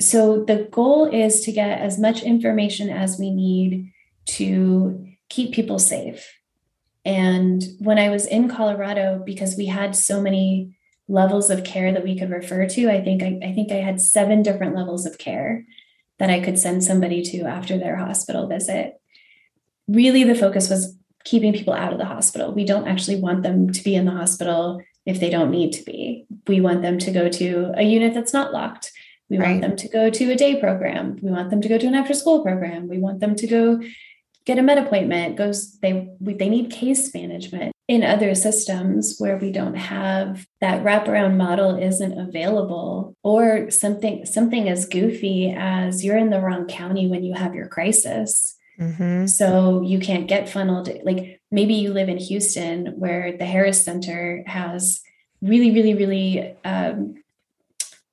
[0.00, 3.92] So the goal is to get as much information as we need
[4.26, 6.32] to keep people safe.
[7.04, 10.76] And when I was in Colorado, because we had so many
[11.08, 14.00] levels of care that we could refer to, I think I, I think I had
[14.00, 15.64] seven different levels of care
[16.18, 19.00] that I could send somebody to after their hospital visit.
[19.86, 22.52] Really, the focus was keeping people out of the hospital.
[22.52, 25.84] We don't actually want them to be in the hospital if they don't need to
[25.84, 26.26] be.
[26.48, 28.90] We want them to go to a unit that's not locked
[29.28, 29.50] we right.
[29.50, 31.18] want them to go to a day program.
[31.22, 32.88] We want them to go to an after school program.
[32.88, 33.80] We want them to go
[34.46, 39.52] get a med appointment goes they they need case management in other systems where we
[39.52, 46.30] don't have that wraparound model isn't available or something something as goofy as you're in
[46.30, 49.26] the wrong county when you have your crisis mm-hmm.
[49.26, 54.42] so you can't get funneled like maybe you live in houston where the harris center
[54.46, 55.00] has
[55.42, 57.14] really really really um,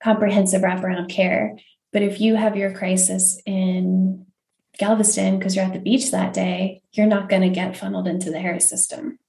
[0.04, 1.56] comprehensive wraparound care
[1.94, 4.26] but if you have your crisis in
[4.78, 8.32] Galveston because you're at the beach that day, you're not going to get funneled into
[8.32, 9.20] the Harris system.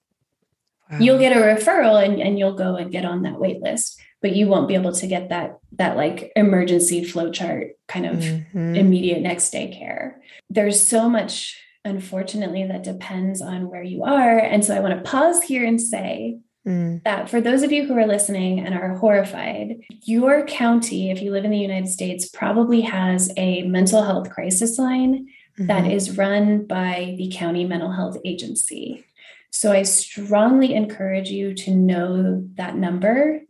[0.91, 0.99] Wow.
[0.99, 4.35] You'll get a referral and, and you'll go and get on that wait list, but
[4.35, 8.75] you won't be able to get that that like emergency flow chart kind of mm-hmm.
[8.75, 10.21] immediate next day care.
[10.49, 14.39] There's so much unfortunately that depends on where you are.
[14.39, 17.03] And so I want to pause here and say Mm.
[17.05, 21.31] That for those of you who are listening and are horrified, your county, if you
[21.31, 25.27] live in the United States, probably has a mental health crisis line
[25.59, 25.67] mm-hmm.
[25.67, 29.05] that is run by the county mental health agency.
[29.51, 33.43] So I strongly encourage you to know that number.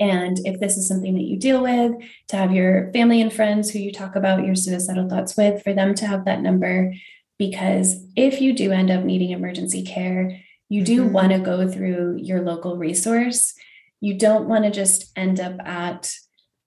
[0.00, 1.92] And if this is something that you deal with,
[2.28, 5.72] to have your family and friends who you talk about your suicidal thoughts with, for
[5.72, 6.92] them to have that number.
[7.38, 11.12] Because if you do end up needing emergency care, you do mm-hmm.
[11.12, 13.54] want to go through your local resource.
[14.00, 16.12] You don't want to just end up at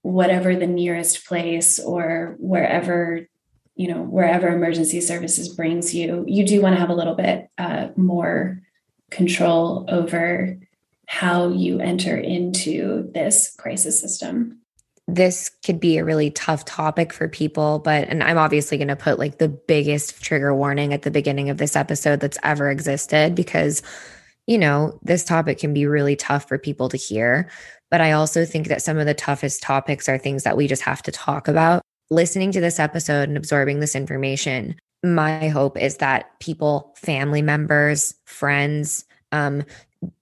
[0.02, 3.28] whatever the nearest place or wherever
[3.76, 7.48] you know wherever emergency services brings you you do want to have a little bit
[7.58, 8.62] uh, more
[9.12, 10.58] control over
[11.06, 14.61] how you enter into this crisis system
[15.16, 18.96] this could be a really tough topic for people but and i'm obviously going to
[18.96, 23.36] put like the biggest trigger warning at the beginning of this episode that's ever existed
[23.36, 23.82] because
[24.48, 27.50] you know this topic can be really tough for people to hear.
[27.90, 30.82] But i also think that some of the toughest topics are things that we just
[30.82, 31.82] have to talk about.
[32.10, 38.14] Listening to this episode and absorbing this information my hope is that people family members
[38.26, 39.64] friends um,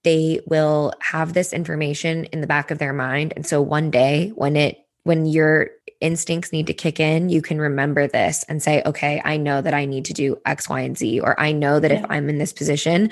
[0.02, 4.30] they will have this information in the back of their mind and so one day
[4.34, 5.70] when it when your
[6.00, 9.74] instincts need to kick in you can remember this and say okay i know that
[9.74, 11.98] i need to do x y and z or i know that yeah.
[11.98, 13.10] if i'm in this position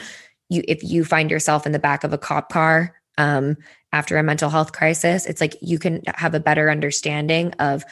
[0.48, 3.56] you if you find yourself in the back of a cop car um,
[3.92, 7.84] after a mental health crisis it's like you can have a better understanding of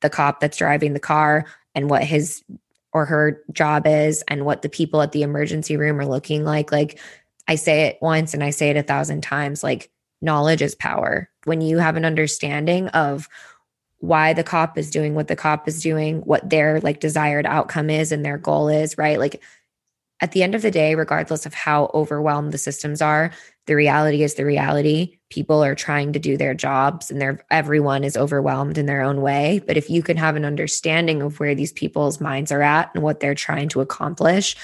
[0.00, 2.42] the cop that's driving the car and what his
[2.92, 6.70] or her job is and what the people at the emergency room are looking like
[6.70, 6.98] like
[7.48, 9.90] I say it once and I say it a thousand times like
[10.20, 11.28] knowledge is power.
[11.44, 13.28] When you have an understanding of
[13.98, 17.90] why the cop is doing what the cop is doing, what their like desired outcome
[17.90, 19.18] is and their goal is, right?
[19.18, 19.42] Like
[20.20, 23.32] at the end of the day, regardless of how overwhelmed the systems are,
[23.66, 25.18] the reality is the reality.
[25.30, 29.20] People are trying to do their jobs and they everyone is overwhelmed in their own
[29.20, 29.60] way.
[29.66, 33.02] But if you can have an understanding of where these people's minds are at and
[33.02, 34.56] what they're trying to accomplish,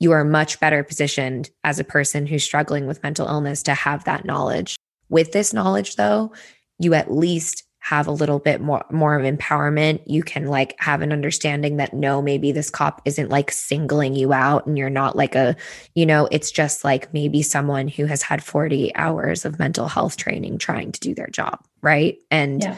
[0.00, 4.04] you are much better positioned as a person who's struggling with mental illness to have
[4.04, 4.76] that knowledge.
[5.10, 6.32] With this knowledge, though,
[6.78, 11.00] you at least have a little bit more more of empowerment you can like have
[11.00, 15.16] an understanding that no maybe this cop isn't like singling you out and you're not
[15.16, 15.56] like a
[15.94, 20.18] you know it's just like maybe someone who has had 40 hours of mental health
[20.18, 22.76] training trying to do their job right and yeah.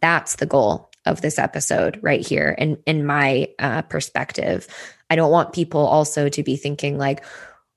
[0.00, 4.66] that's the goal of this episode right here and in, in my uh, perspective
[5.10, 7.24] I don't want people also to be thinking like,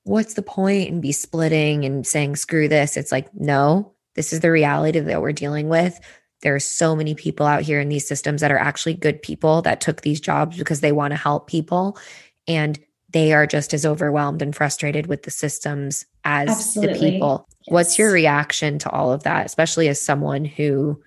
[0.04, 2.96] what's the point and be splitting and saying, screw this.
[2.96, 5.98] It's like, no, this is the reality that we're dealing with.
[6.42, 9.62] There are so many people out here in these systems that are actually good people
[9.62, 11.98] that took these jobs because they want to help people.
[12.46, 12.78] And
[13.10, 16.92] they are just as overwhelmed and frustrated with the systems as Absolutely.
[16.92, 17.46] the people.
[17.48, 17.72] Yes.
[17.72, 21.00] What's your reaction to all of that, especially as someone who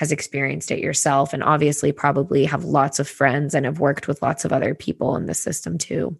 [0.00, 4.22] has experienced it yourself and obviously probably have lots of friends and have worked with
[4.22, 6.16] lots of other people in the system too.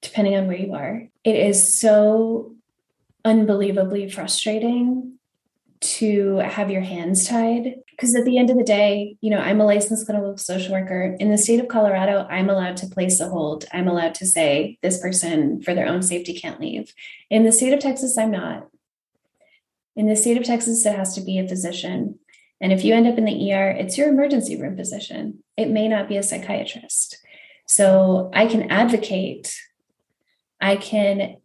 [0.00, 2.56] Depending on where you are, it is so
[3.24, 5.20] unbelievably frustrating
[5.78, 9.60] to have your hands tied because at the end of the day, you know, I'm
[9.60, 11.16] a licensed clinical social worker.
[11.20, 13.66] In the state of Colorado, I'm allowed to place a hold.
[13.72, 16.92] I'm allowed to say this person for their own safety can't leave.
[17.30, 18.68] In the state of Texas, I'm not.
[19.94, 22.18] In the state of Texas, it has to be a physician
[22.62, 25.42] and if you end up in the ER, it's your emergency room physician.
[25.56, 27.18] It may not be a psychiatrist.
[27.66, 29.60] So I can advocate,
[30.60, 31.38] I can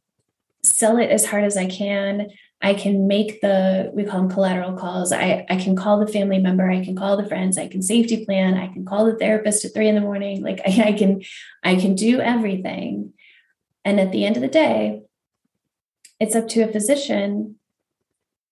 [0.64, 2.30] sell it as hard as I can.
[2.62, 5.12] I can make the, we call them collateral calls.
[5.12, 8.24] I, I can call the family member, I can call the friends, I can safety
[8.24, 10.44] plan, I can call the therapist at three in the morning.
[10.44, 11.24] Like I, I can,
[11.64, 13.14] I can do everything.
[13.84, 15.02] And at the end of the day,
[16.20, 17.57] it's up to a physician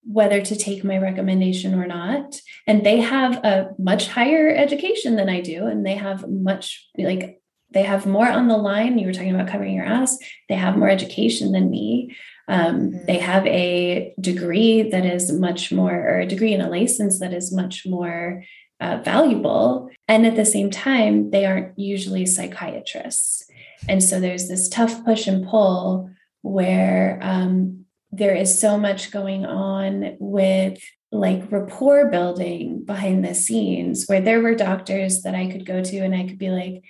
[0.06, 2.40] whether to take my recommendation or not.
[2.68, 5.66] And they have a much higher education than I do.
[5.66, 7.42] And they have much like
[7.72, 8.98] they have more on the line.
[8.98, 10.18] You were talking about covering your ass.
[10.48, 12.16] They have more education than me.
[12.48, 13.06] Um, mm-hmm.
[13.06, 17.34] They have a degree that is much more, or a degree and a license that
[17.34, 18.44] is much more
[18.80, 19.90] uh, valuable.
[20.08, 23.46] And at the same time, they aren't usually psychiatrists.
[23.90, 26.10] And so there's this tough push and pull
[26.44, 30.82] where um, there is so much going on with
[31.12, 35.98] like rapport building behind the scenes where there were doctors that I could go to
[35.98, 36.84] and I could be like,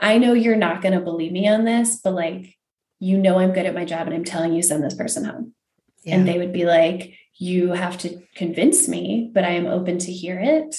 [0.00, 2.56] I know you're not going to believe me on this, but like,
[2.98, 5.54] you know, I'm good at my job and I'm telling you, send this person home.
[6.04, 6.16] Yeah.
[6.16, 10.12] And they would be like, you have to convince me, but I am open to
[10.12, 10.76] hear it.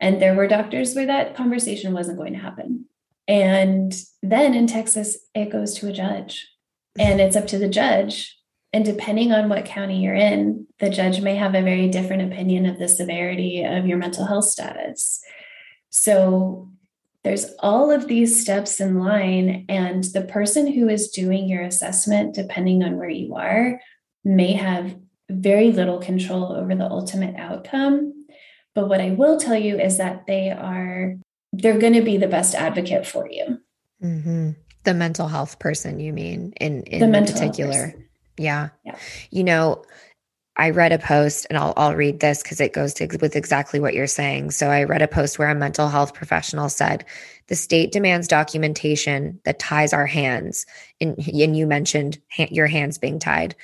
[0.00, 2.86] And there were doctors where that conversation wasn't going to happen.
[3.28, 6.48] And then in Texas, it goes to a judge
[6.98, 7.20] and mm-hmm.
[7.20, 8.38] it's up to the judge.
[8.72, 12.64] And depending on what county you're in, the judge may have a very different opinion
[12.66, 15.20] of the severity of your mental health status.
[15.90, 16.70] So
[17.22, 22.34] there's all of these steps in line, and the person who is doing your assessment,
[22.34, 23.80] depending on where you are,
[24.24, 24.96] may have
[25.30, 28.26] very little control over the ultimate outcome.
[28.74, 31.14] But what I will tell you is that they are
[31.52, 33.58] they're going to be the best advocate for you.
[34.02, 34.50] Mm-hmm.
[34.84, 37.94] The mental health person, you mean, in in the particular?
[38.36, 38.70] Yeah.
[38.84, 38.96] yeah.
[39.30, 39.84] You know,
[40.56, 43.80] I read a post and I'll, I'll read this because it goes to, with exactly
[43.80, 44.50] what you're saying.
[44.50, 47.04] So I read a post where a mental health professional said,
[47.48, 50.66] the state demands documentation that ties our hands.
[51.00, 53.54] And, and you mentioned ha- your hands being tied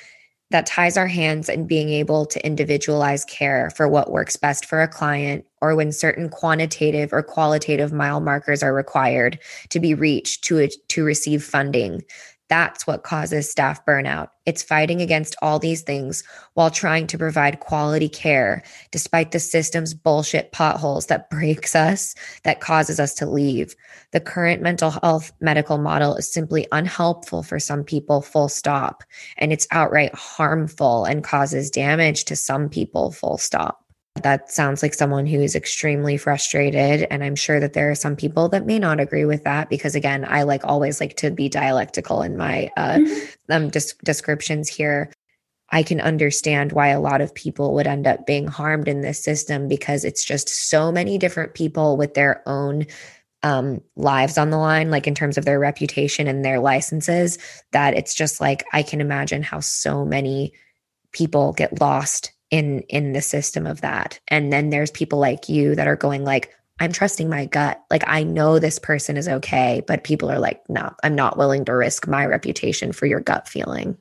[0.50, 4.80] that ties our hands and being able to individualize care for what works best for
[4.80, 9.38] a client or when certain quantitative or qualitative mile markers are required
[9.68, 12.02] to be reached to, to receive funding
[12.48, 14.28] that's what causes staff burnout.
[14.46, 16.24] It's fighting against all these things
[16.54, 22.60] while trying to provide quality care despite the system's bullshit potholes that breaks us, that
[22.60, 23.74] causes us to leave.
[24.12, 29.04] The current mental health medical model is simply unhelpful for some people, full stop.
[29.36, 33.84] And it's outright harmful and causes damage to some people, full stop.
[34.22, 37.06] That sounds like someone who is extremely frustrated.
[37.10, 39.94] And I'm sure that there are some people that may not agree with that because,
[39.94, 43.52] again, I like always like to be dialectical in my uh, mm-hmm.
[43.52, 45.12] um, des- descriptions here.
[45.70, 49.22] I can understand why a lot of people would end up being harmed in this
[49.22, 52.86] system because it's just so many different people with their own
[53.42, 57.38] um, lives on the line, like in terms of their reputation and their licenses,
[57.72, 60.52] that it's just like I can imagine how so many
[61.12, 64.18] people get lost in in the system of that.
[64.28, 67.82] And then there's people like you that are going like i'm trusting my gut.
[67.90, 71.64] Like i know this person is okay but people are like no i'm not willing
[71.66, 73.96] to risk my reputation for your gut feeling.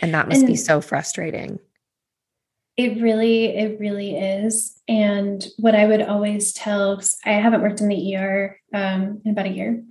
[0.00, 1.60] And that must and be so frustrating.
[2.76, 4.80] It really it really is.
[4.88, 9.46] And what i would always tell i haven't worked in the er um, in about
[9.46, 9.82] a year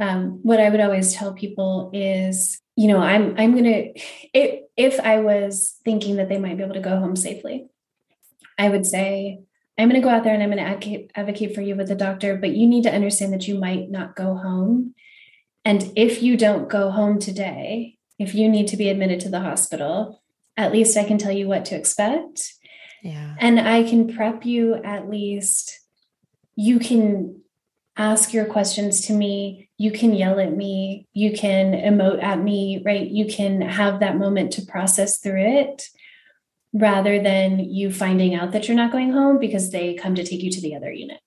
[0.00, 3.86] um, what i would always tell people is you know i'm i'm gonna
[4.32, 7.66] if if i was thinking that they might be able to go home safely
[8.56, 9.40] i would say
[9.76, 11.88] i'm going to go out there and i'm going to advocate, advocate for you with
[11.88, 14.94] the doctor but you need to understand that you might not go home
[15.64, 19.40] and if you don't go home today if you need to be admitted to the
[19.40, 20.22] hospital
[20.56, 22.54] at least i can tell you what to expect
[23.02, 23.34] yeah.
[23.38, 25.80] and i can prep you at least
[26.54, 27.40] you can
[27.98, 29.67] ask your questions to me.
[29.78, 31.06] You can yell at me.
[31.12, 33.08] You can emote at me, right?
[33.08, 35.84] You can have that moment to process through it
[36.72, 40.42] rather than you finding out that you're not going home because they come to take
[40.42, 41.20] you to the other unit.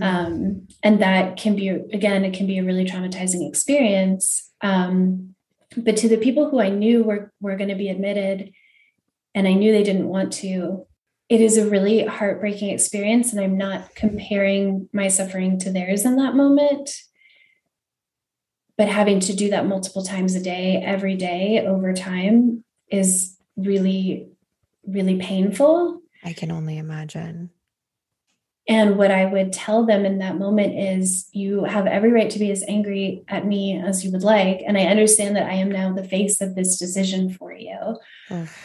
[0.00, 0.02] Mm-hmm.
[0.02, 4.50] Um, and that can be, again, it can be a really traumatizing experience.
[4.62, 5.34] Um,
[5.76, 8.52] but to the people who I knew were, were going to be admitted
[9.34, 10.86] and I knew they didn't want to,
[11.28, 16.16] it is a really heartbreaking experience and i'm not comparing my suffering to theirs in
[16.16, 16.90] that moment
[18.76, 24.28] but having to do that multiple times a day every day over time is really
[24.86, 26.00] really painful.
[26.24, 27.50] I can only imagine.
[28.68, 32.38] And what i would tell them in that moment is you have every right to
[32.38, 35.70] be as angry at me as you would like and i understand that i am
[35.70, 37.98] now the face of this decision for you.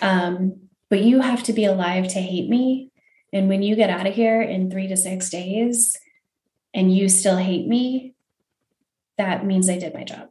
[0.02, 2.92] Um, but you have to be alive to hate me.
[3.32, 5.98] And when you get out of here in three to six days
[6.74, 8.14] and you still hate me,
[9.22, 10.30] that means I did my job.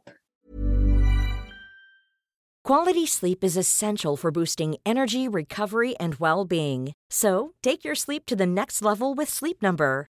[2.63, 6.93] Quality sleep is essential for boosting energy, recovery, and well being.
[7.09, 10.10] So take your sleep to the next level with Sleep Number.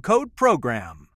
[0.00, 1.08] code PROGRAM.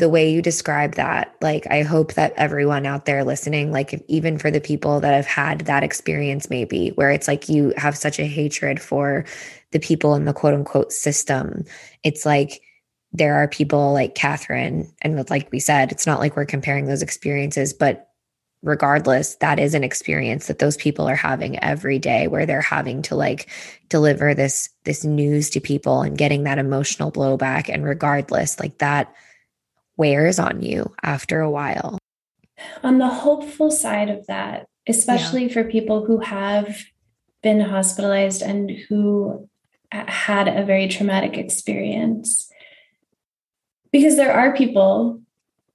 [0.00, 4.00] the way you describe that like i hope that everyone out there listening like if,
[4.08, 7.96] even for the people that have had that experience maybe where it's like you have
[7.96, 9.26] such a hatred for
[9.72, 11.64] the people in the quote unquote system
[12.02, 12.62] it's like
[13.12, 17.02] there are people like catherine and like we said it's not like we're comparing those
[17.02, 18.09] experiences but
[18.62, 23.00] regardless that is an experience that those people are having every day where they're having
[23.00, 23.48] to like
[23.88, 29.14] deliver this this news to people and getting that emotional blowback and regardless like that
[29.96, 31.98] wears on you after a while.
[32.82, 35.52] On the hopeful side of that, especially yeah.
[35.52, 36.82] for people who have
[37.42, 39.48] been hospitalized and who
[39.92, 42.50] uh, had a very traumatic experience,
[43.92, 45.20] because there are people,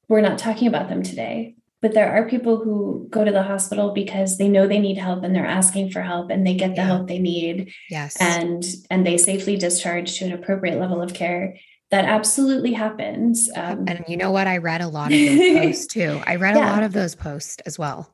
[0.08, 3.92] we're not talking about them today, but there are people who go to the hospital
[3.92, 6.78] because they know they need help and they're asking for help and they get the
[6.78, 6.86] yeah.
[6.86, 7.72] help they need.
[7.90, 8.16] Yes.
[8.20, 11.58] And and they safely discharge to an appropriate level of care
[11.92, 13.50] that absolutely happens.
[13.56, 14.48] Um, and you know what?
[14.48, 16.22] I read a lot of those posts too.
[16.26, 16.70] I read yeah.
[16.70, 18.14] a lot of those posts as well.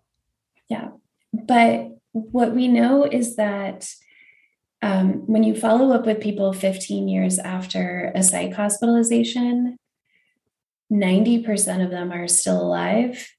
[0.67, 0.89] Yeah.
[1.33, 3.89] But what we know is that
[4.81, 9.77] um, when you follow up with people 15 years after a psych hospitalization,
[10.91, 13.31] 90% of them are still alive.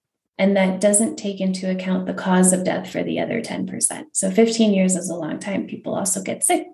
[0.43, 4.05] And that doesn't take into account the cause of death for the other 10%.
[4.13, 5.69] So 15 years is a long time.
[5.69, 6.67] People also get sick,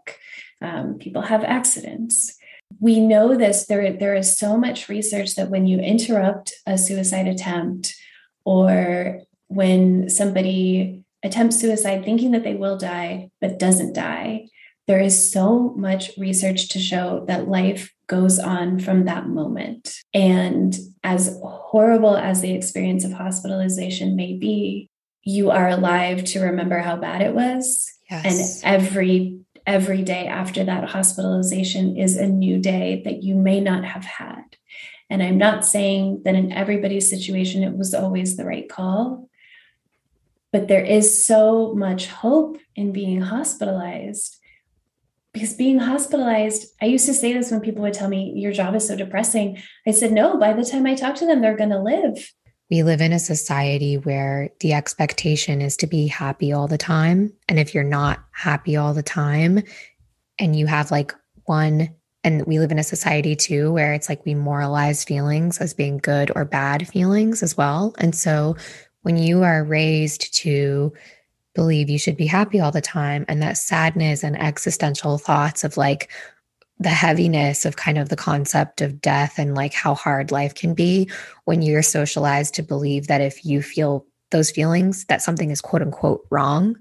[0.62, 2.38] um, people have accidents
[2.80, 7.26] we know this there there is so much research that when you interrupt a suicide
[7.26, 7.96] attempt
[8.44, 14.46] or when somebody attempts suicide thinking that they will die but doesn't die
[14.86, 20.76] there is so much research to show that life goes on from that moment and
[21.04, 24.90] as horrible as the experience of hospitalization may be
[25.22, 28.62] you are alive to remember how bad it was yes.
[28.62, 29.38] and every
[29.68, 34.42] every day after that hospitalization is a new day that you may not have had.
[35.10, 39.28] And I'm not saying that in everybody's situation it was always the right call,
[40.52, 44.37] but there is so much hope in being hospitalized.
[45.32, 48.74] Because being hospitalized, I used to say this when people would tell me, Your job
[48.74, 49.58] is so depressing.
[49.86, 52.32] I said, No, by the time I talk to them, they're going to live.
[52.70, 57.32] We live in a society where the expectation is to be happy all the time.
[57.48, 59.62] And if you're not happy all the time
[60.38, 61.14] and you have like
[61.44, 65.72] one, and we live in a society too where it's like we moralize feelings as
[65.72, 67.94] being good or bad feelings as well.
[67.98, 68.56] And so
[69.02, 70.92] when you are raised to
[71.58, 75.76] believe you should be happy all the time and that sadness and existential thoughts of
[75.76, 76.08] like,
[76.80, 80.74] the heaviness of kind of the concept of death and like how hard life can
[80.74, 81.10] be
[81.44, 85.82] when you're socialized to believe that if you feel those feelings that something is quote
[85.82, 86.76] unquote wrong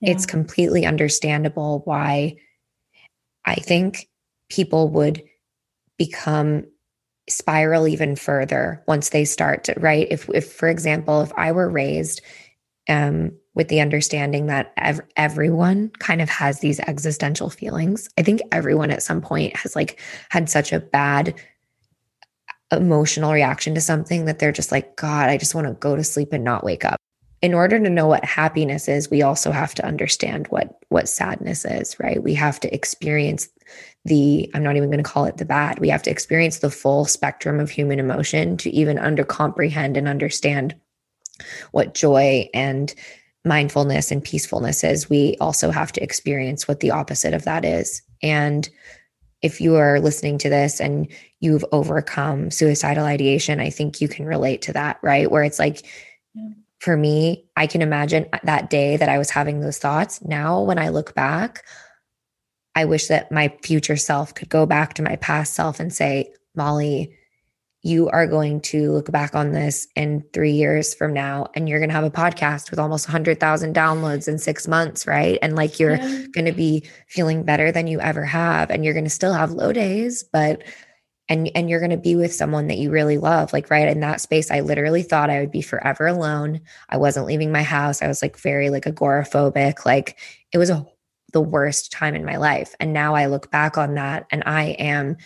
[0.00, 0.10] yeah.
[0.10, 2.36] it's completely understandable why
[3.46, 4.08] i think
[4.50, 5.22] people would
[5.96, 6.66] become
[7.26, 11.70] spiral even further once they start to right if if for example if i were
[11.70, 12.20] raised
[12.88, 18.08] um with the understanding that ev- everyone kind of has these existential feelings.
[18.16, 20.00] I think everyone at some point has like
[20.30, 21.34] had such a bad
[22.70, 26.04] emotional reaction to something that they're just like, God, I just want to go to
[26.04, 26.96] sleep and not wake up.
[27.42, 31.64] In order to know what happiness is, we also have to understand what what sadness
[31.64, 32.22] is, right?
[32.22, 33.48] We have to experience
[34.04, 35.80] the I'm not even going to call it the bad.
[35.80, 40.06] We have to experience the full spectrum of human emotion to even under comprehend and
[40.06, 40.76] understand
[41.72, 42.94] what joy and
[43.44, 48.02] mindfulness and peacefulness is, we also have to experience what the opposite of that is.
[48.22, 48.68] And
[49.42, 51.08] if you are listening to this and
[51.40, 55.30] you've overcome suicidal ideation, I think you can relate to that, right?
[55.30, 55.84] Where it's like,
[56.78, 60.22] for me, I can imagine that day that I was having those thoughts.
[60.24, 61.64] Now, when I look back,
[62.74, 66.32] I wish that my future self could go back to my past self and say,
[66.54, 67.16] Molly,
[67.82, 71.80] you are going to look back on this in three years from now and you're
[71.80, 75.38] going to have a podcast with almost 100,000 downloads in six months, right?
[75.42, 76.26] And like you're yeah.
[76.32, 78.70] going to be feeling better than you ever have.
[78.70, 80.62] And you're going to still have low days, but
[81.28, 84.00] and and you're going to be with someone that you really love like right in
[84.00, 88.02] that space i literally thought i would be forever alone i wasn't leaving my house
[88.02, 90.18] i was like very like agoraphobic like
[90.52, 90.84] it was a,
[91.32, 94.64] the worst time in my life and now i look back on that and i
[94.80, 95.16] am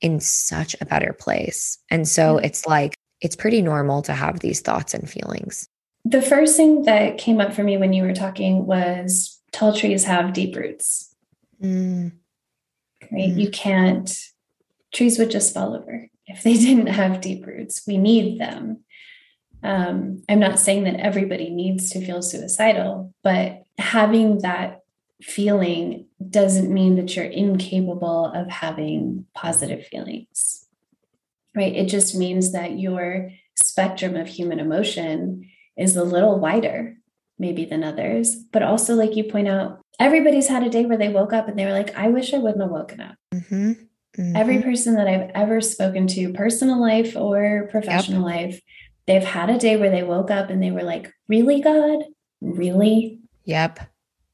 [0.00, 1.78] in such a better place.
[1.90, 5.68] And so it's like, it's pretty normal to have these thoughts and feelings.
[6.04, 10.04] The first thing that came up for me when you were talking was tall trees
[10.04, 11.14] have deep roots.
[11.62, 12.12] Mm.
[13.10, 13.30] Right?
[13.30, 13.40] Mm.
[13.40, 14.16] You can't,
[14.92, 17.82] trees would just fall over if they didn't have deep roots.
[17.86, 18.84] We need them.
[19.62, 24.82] Um, I'm not saying that everybody needs to feel suicidal, but having that
[25.22, 30.66] feeling doesn't mean that you're incapable of having positive feelings,
[31.54, 31.74] right?
[31.74, 36.96] It just means that your spectrum of human emotion is a little wider,
[37.38, 38.36] maybe than others.
[38.52, 41.58] But also, like you point out, everybody's had a day where they woke up and
[41.58, 43.16] they were like, I wish I wouldn't have woken up.
[43.32, 43.72] Mm-hmm.
[43.72, 44.36] Mm-hmm.
[44.36, 48.36] Every person that I've ever spoken to, personal life or professional yep.
[48.36, 48.60] life,
[49.06, 52.04] they've had a day where they woke up and they were like, Really, God?
[52.40, 53.20] Really?
[53.44, 53.80] Yep.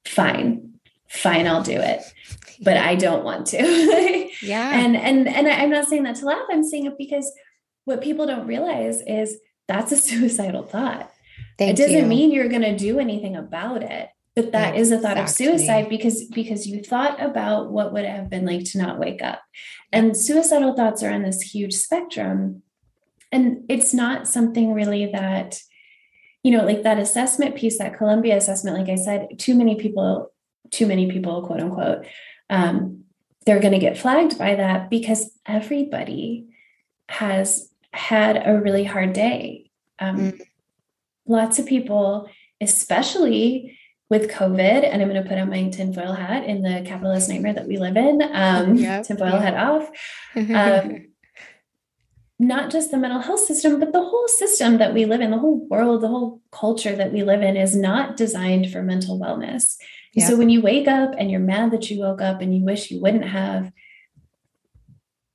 [0.05, 0.72] Fine
[1.13, 2.03] fine, I'll do it.
[2.61, 3.59] But I don't want to.
[4.43, 4.79] yeah.
[4.79, 6.47] And and and I'm not saying that to laugh.
[6.51, 7.31] I'm saying it because
[7.85, 9.39] what people don't realize is
[9.69, 11.11] that's a suicidal thought.
[11.59, 12.07] Thank it doesn't you.
[12.07, 14.81] mean you're going to do anything about it but that exactly.
[14.81, 18.65] is a thought of suicide because because you thought about what would have been like
[18.65, 19.41] to not wake up
[19.93, 22.63] and suicidal thoughts are on this huge spectrum
[23.31, 25.61] and it's not something really that
[26.43, 30.32] you know like that assessment piece that columbia assessment like i said too many people
[30.71, 32.07] too many people, quote unquote,
[32.51, 33.05] um,
[33.45, 36.49] they're going to get flagged by that because everybody
[37.09, 39.71] has had a really hard day.
[39.99, 40.41] Um, mm.
[41.27, 42.29] Lots of people,
[42.61, 47.29] especially with COVID, and I'm going to put on my tinfoil hat in the capitalist
[47.29, 49.43] nightmare that we live in, um, yep, tinfoil yep.
[49.43, 49.91] hat off.
[50.37, 51.07] Um,
[52.39, 55.39] not just the mental health system, but the whole system that we live in, the
[55.39, 59.77] whole world, the whole culture that we live in is not designed for mental wellness.
[60.13, 60.29] Yeah.
[60.29, 62.91] So when you wake up and you're mad that you woke up and you wish
[62.91, 63.73] you wouldn't have,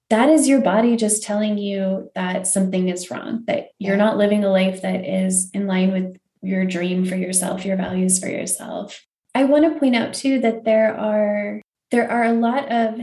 [0.10, 4.44] that is your body just telling you that something is wrong, that you're not living
[4.44, 9.06] a life that is in line with your dream for yourself, your values for yourself.
[9.36, 11.62] I want to point out too that there are
[11.92, 13.00] there are a lot of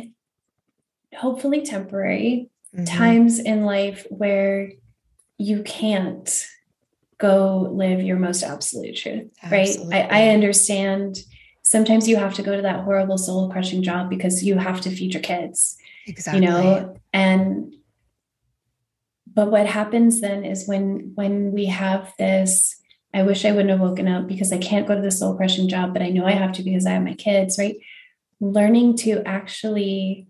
[1.14, 2.84] hopefully temporary mm-hmm.
[2.84, 4.72] times in life where
[5.38, 6.46] you can't
[7.18, 9.94] go live your most absolute truth, Absolutely.
[9.94, 10.12] right?
[10.12, 11.18] I, I understand
[11.74, 14.90] sometimes you have to go to that horrible soul crushing job because you have to
[14.90, 16.96] feed your kids exactly you know?
[17.12, 17.74] And
[19.26, 22.76] but what happens then is when when we have this
[23.12, 25.68] i wish i wouldn't have woken up because i can't go to the soul crushing
[25.68, 27.76] job but i know i have to because i have my kids right?
[28.40, 30.28] Learning to actually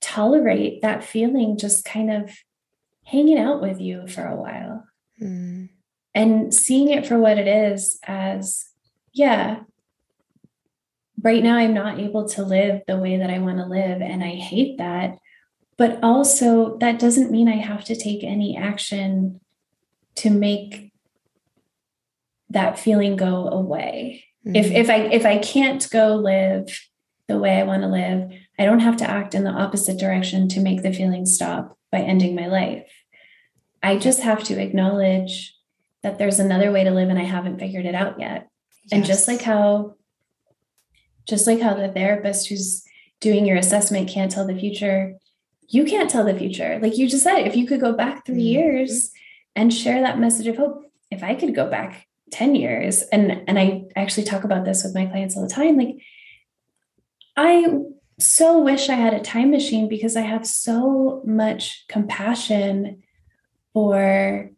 [0.00, 2.30] tolerate that feeling just kind of
[3.04, 4.84] hanging out with you for a while.
[5.20, 5.68] Mm.
[6.14, 8.70] and seeing it for what it is as
[9.12, 9.60] yeah
[11.22, 14.00] right now I'm not able to live the way that I want to live.
[14.00, 15.18] And I hate that.
[15.76, 19.40] But also, that doesn't mean I have to take any action
[20.16, 20.92] to make
[22.50, 24.24] that feeling go away.
[24.46, 24.56] Mm-hmm.
[24.56, 26.68] If if I if I can't go live
[27.28, 30.48] the way I want to live, I don't have to act in the opposite direction
[30.48, 32.90] to make the feeling stop by ending my life.
[33.82, 35.56] I just have to acknowledge
[36.02, 38.48] that there's another way to live and I haven't figured it out yet.
[38.84, 38.92] Yes.
[38.92, 39.96] And just like how
[41.30, 42.84] just like how the therapist who's
[43.20, 45.14] doing your assessment can't tell the future,
[45.68, 46.78] you can't tell the future.
[46.82, 48.40] Like you just said, if you could go back 3 mm-hmm.
[48.40, 49.12] years
[49.54, 53.58] and share that message of hope, if I could go back 10 years, and and
[53.58, 55.96] I actually talk about this with my clients all the time, like
[57.36, 57.66] I
[58.18, 63.02] so wish I had a time machine because I have so much compassion
[63.72, 64.50] for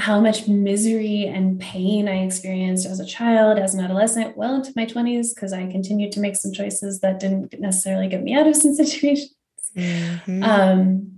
[0.00, 4.72] how much misery and pain I experienced as a child, as an adolescent, well into
[4.74, 8.46] my 20s, because I continued to make some choices that didn't necessarily get me out
[8.46, 9.34] of some situations.
[9.76, 10.42] Mm-hmm.
[10.42, 11.12] Um,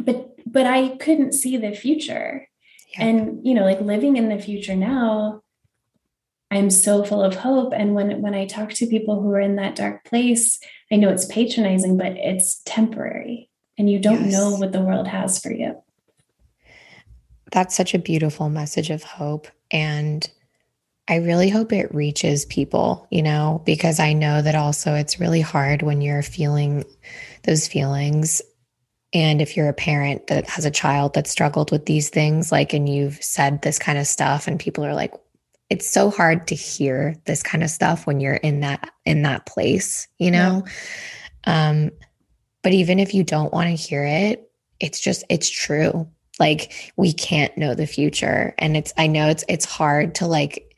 [0.00, 2.48] but but I couldn't see the future.
[2.96, 3.06] Yep.
[3.06, 5.42] And you know, like living in the future now,
[6.50, 7.72] I'm so full of hope.
[7.76, 10.58] And when when I talk to people who are in that dark place,
[10.90, 13.50] I know it's patronizing, but it's temporary.
[13.76, 14.32] And you don't yes.
[14.32, 15.82] know what the world has for you
[17.54, 19.46] that's such a beautiful message of hope.
[19.70, 20.28] And
[21.06, 25.40] I really hope it reaches people, you know, because I know that also it's really
[25.40, 26.84] hard when you're feeling
[27.44, 28.42] those feelings.
[29.12, 32.72] And if you're a parent that has a child that struggled with these things, like,
[32.72, 35.14] and you've said this kind of stuff, and people are like,
[35.70, 39.46] it's so hard to hear this kind of stuff when you're in that in that
[39.46, 40.64] place, you know.
[41.46, 41.68] Yeah.
[41.68, 41.90] Um,
[42.62, 44.50] but even if you don't want to hear it,
[44.80, 46.08] it's just it's true.
[46.38, 50.74] Like we can't know the future, and it's I know it's it's hard to like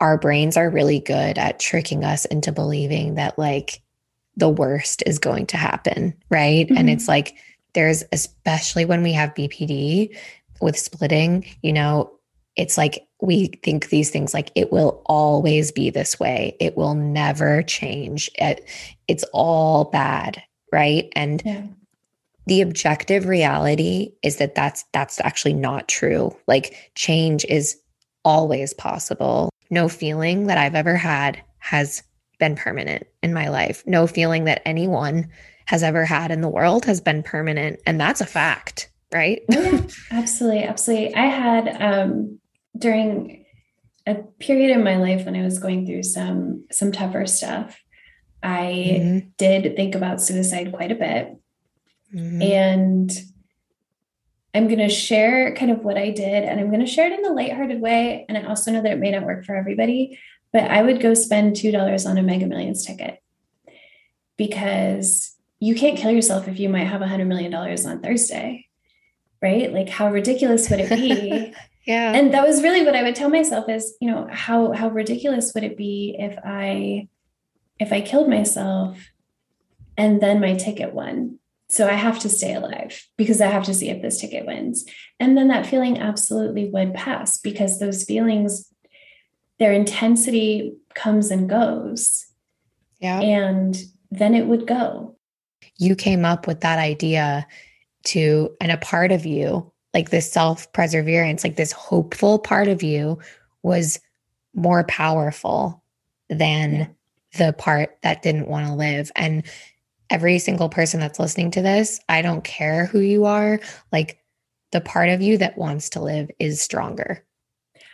[0.00, 3.82] our brains are really good at tricking us into believing that like
[4.36, 6.66] the worst is going to happen, right?
[6.66, 6.76] Mm-hmm.
[6.76, 7.36] And it's like
[7.74, 10.16] there's especially when we have BPD
[10.60, 12.10] with splitting, you know,
[12.56, 16.56] it's like we think these things like it will always be this way.
[16.60, 18.30] It will never change.
[18.36, 18.68] It,
[19.08, 20.42] it's all bad,
[20.72, 21.08] right?
[21.16, 21.62] And yeah.
[22.46, 26.36] The objective reality is that that's that's actually not true.
[26.46, 27.78] Like change is
[28.24, 32.02] always possible no feeling that I've ever had has
[32.38, 33.82] been permanent in my life.
[33.86, 35.28] No feeling that anyone
[35.66, 37.80] has ever had in the world has been permanent.
[37.86, 39.42] And that's a fact, right?
[39.50, 39.80] Oh, yeah,
[40.10, 40.64] absolutely.
[40.64, 41.14] Absolutely.
[41.14, 42.38] I had um,
[42.78, 43.44] during
[44.06, 47.80] a period in my life when I was going through some some tougher stuff,
[48.42, 49.28] I mm-hmm.
[49.38, 51.36] did think about suicide quite a bit.
[52.14, 52.42] Mm-hmm.
[52.42, 53.10] And
[54.54, 57.18] I'm going to share kind of what I did and I'm going to share it
[57.18, 58.24] in a lighthearted way.
[58.28, 60.18] And I also know that it may not work for everybody,
[60.52, 63.20] but I would go spend $2 on a Mega Millions ticket
[64.36, 68.68] because you can't kill yourself if you might have a $100 million on Thursday,
[69.42, 69.72] right?
[69.72, 71.52] Like, how ridiculous would it be?
[71.84, 72.12] yeah.
[72.12, 75.52] And that was really what I would tell myself is, you know, how, how ridiculous
[75.54, 77.08] would it be if I,
[77.80, 78.98] if I killed myself
[79.96, 83.74] and then my ticket won so I have to stay alive because I have to
[83.74, 84.84] see if this ticket wins.
[85.18, 88.70] And then that feeling absolutely would pass because those feelings,
[89.58, 92.26] their intensity comes and goes.
[93.00, 93.20] Yeah.
[93.20, 93.76] And
[94.10, 95.16] then it would go.
[95.78, 97.46] You came up with that idea
[98.06, 102.82] to, and a part of you, like this self perseverance, like this hopeful part of
[102.82, 103.18] you
[103.62, 104.00] was
[104.54, 105.82] more powerful
[106.28, 106.86] than yeah.
[107.46, 109.10] the part that didn't want to live.
[109.16, 109.44] And
[110.14, 113.58] every single person that's listening to this, I don't care who you are,
[113.90, 114.20] like
[114.70, 117.26] the part of you that wants to live is stronger.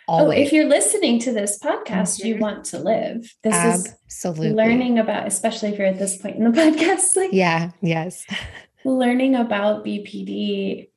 [0.07, 0.39] Always.
[0.39, 2.27] Oh, if you're listening to this podcast, mm-hmm.
[2.27, 3.35] you want to live.
[3.43, 4.49] This is Absolutely.
[4.49, 7.17] is learning about, especially if you're at this point in the podcast.
[7.17, 8.27] Like, yeah, yes.
[8.85, 10.91] learning about BPD,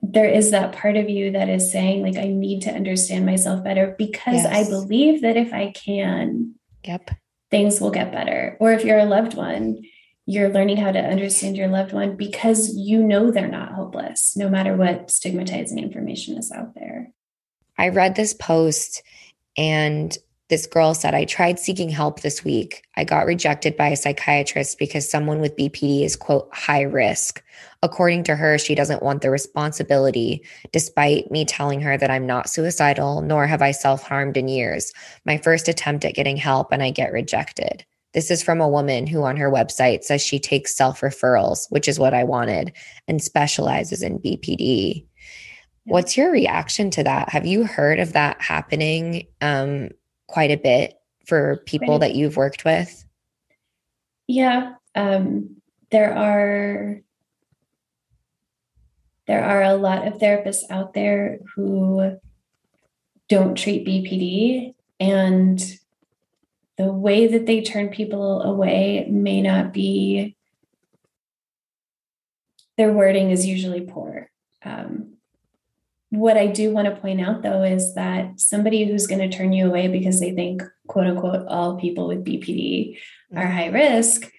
[0.00, 3.62] there is that part of you that is saying, like, I need to understand myself
[3.62, 4.46] better because yes.
[4.46, 6.54] I believe that if I can,
[6.86, 7.10] yep,
[7.50, 8.56] things will get better.
[8.60, 9.82] Or if you're a loved one,
[10.26, 14.48] you're learning how to understand your loved one because you know they're not hopeless, no
[14.48, 17.12] matter what stigmatizing information is out there.
[17.76, 19.02] I read this post
[19.56, 20.16] and
[20.50, 22.84] this girl said, I tried seeking help this week.
[22.96, 27.42] I got rejected by a psychiatrist because someone with BPD is, quote, high risk.
[27.82, 32.50] According to her, she doesn't want the responsibility, despite me telling her that I'm not
[32.50, 34.92] suicidal, nor have I self harmed in years.
[35.24, 37.84] My first attempt at getting help, and I get rejected.
[38.14, 41.88] This is from a woman who on her website says she takes self referrals, which
[41.88, 42.72] is what I wanted,
[43.08, 45.04] and specializes in BPD.
[45.84, 47.28] What's your reaction to that?
[47.28, 49.90] Have you heard of that happening um,
[50.28, 50.94] quite a bit
[51.26, 53.04] for people that you've worked with?
[54.26, 55.56] Yeah, um,
[55.90, 57.00] there are
[59.26, 62.18] there are a lot of therapists out there who
[63.28, 65.78] don't treat BPD and
[66.76, 70.36] the way that they turn people away may not be
[72.76, 74.30] their wording is usually poor
[74.64, 75.14] um,
[76.10, 79.52] what i do want to point out though is that somebody who's going to turn
[79.52, 82.98] you away because they think quote unquote all people with bpd
[83.34, 84.30] are high risk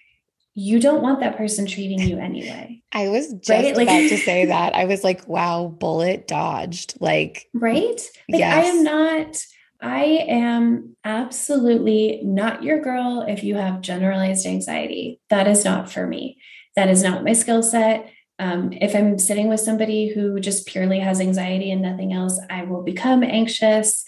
[0.54, 3.76] you don't want that person treating you anyway i was just right?
[3.76, 8.64] like, about to say that i was like wow bullet dodged like right like yes.
[8.64, 9.36] i am not
[9.80, 15.20] I am absolutely not your girl if you have generalized anxiety.
[15.30, 16.38] That is not for me.
[16.76, 18.10] That is not my skill set.
[18.38, 22.64] Um, if I'm sitting with somebody who just purely has anxiety and nothing else, I
[22.64, 24.04] will become anxious.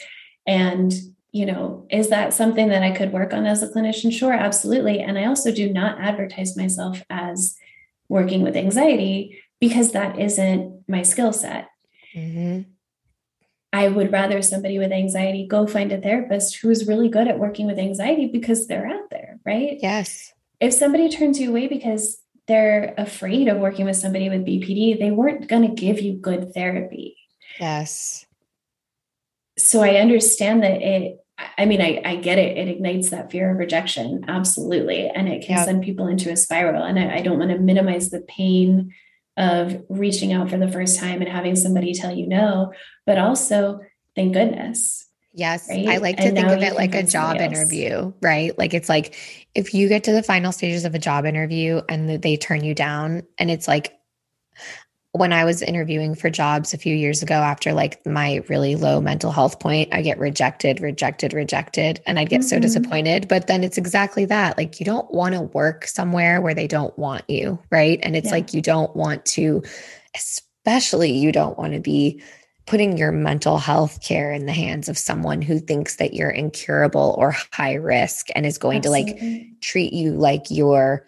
[0.46, 0.92] And,
[1.32, 4.12] you know, is that something that I could work on as a clinician?
[4.12, 5.00] Sure, absolutely.
[5.00, 7.56] And I also do not advertise myself as
[8.08, 11.68] working with anxiety because that isn't my skill set.
[12.14, 12.70] Mm-hmm.
[13.72, 17.66] I would rather somebody with anxiety go find a therapist who's really good at working
[17.66, 19.78] with anxiety because they're out there, right?
[19.80, 20.32] Yes.
[20.60, 25.10] If somebody turns you away because they're afraid of working with somebody with BPD, they
[25.10, 27.16] weren't going to give you good therapy.
[27.60, 28.24] Yes.
[29.58, 31.18] So I understand that it
[31.56, 32.56] I mean, I, I get it.
[32.56, 34.24] It ignites that fear of rejection.
[34.26, 35.08] Absolutely.
[35.08, 35.64] And it can Yeah.
[35.64, 36.82] send people into a spiral.
[36.82, 38.92] And I, I don't want to minimize the pain
[39.38, 42.72] of reaching out for the first time and having somebody tell you no,
[43.06, 43.80] but also
[44.14, 45.06] thank goodness.
[45.32, 45.68] Yes.
[45.70, 45.88] Right?
[45.88, 48.58] I like to And think of it like a job interview, right?
[48.58, 49.14] Like it's like
[49.54, 52.74] if you get to the final stages of a job interview and they turn you
[52.74, 53.97] down, and it's like
[55.12, 59.00] when I was interviewing for jobs a few years ago after like my really low
[59.00, 62.62] mental health point, I get rejected, rejected, rejected, and I'd get so Mhm.
[62.62, 63.28] disappointed.
[63.28, 64.58] But then it's exactly that.
[64.58, 67.98] Like you don't want to work somewhere where they don't want you, right?
[68.02, 68.32] And it's Yeah.
[68.32, 69.62] like you don't want to,
[70.14, 72.22] especially you don't want to be
[72.66, 77.14] putting your mental health care in the hands of someone who thinks that you're incurable
[77.18, 79.18] or high risk and is going to like
[79.62, 81.06] treat you like you're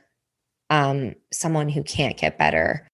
[0.70, 2.86] um someone who can't get better.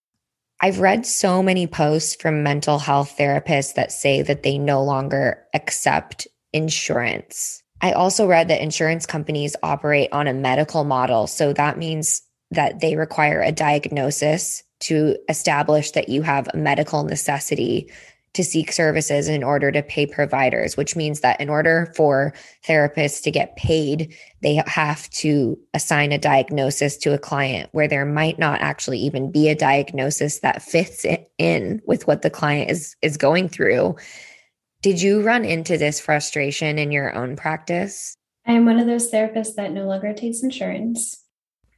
[0.61, 5.45] I've read so many posts from mental health therapists that say that they no longer
[5.55, 7.63] accept insurance.
[7.83, 11.27] I also read that insurance companies operate on a medical model.
[11.27, 17.03] So that means that they require a diagnosis to establish that you have a medical
[17.03, 17.91] necessity
[18.37, 22.33] to seek services in order to pay providers, which means that in order for
[22.67, 28.05] therapists to get paid, they have to assign a diagnosis to a client where there
[28.05, 31.05] might not actually even be a diagnosis that fits
[31.39, 33.97] in with what the client is is going through.
[34.83, 38.17] Did you run into this frustration in your own practice?
[38.47, 41.25] I'm one of those therapists that no longer takes insurance.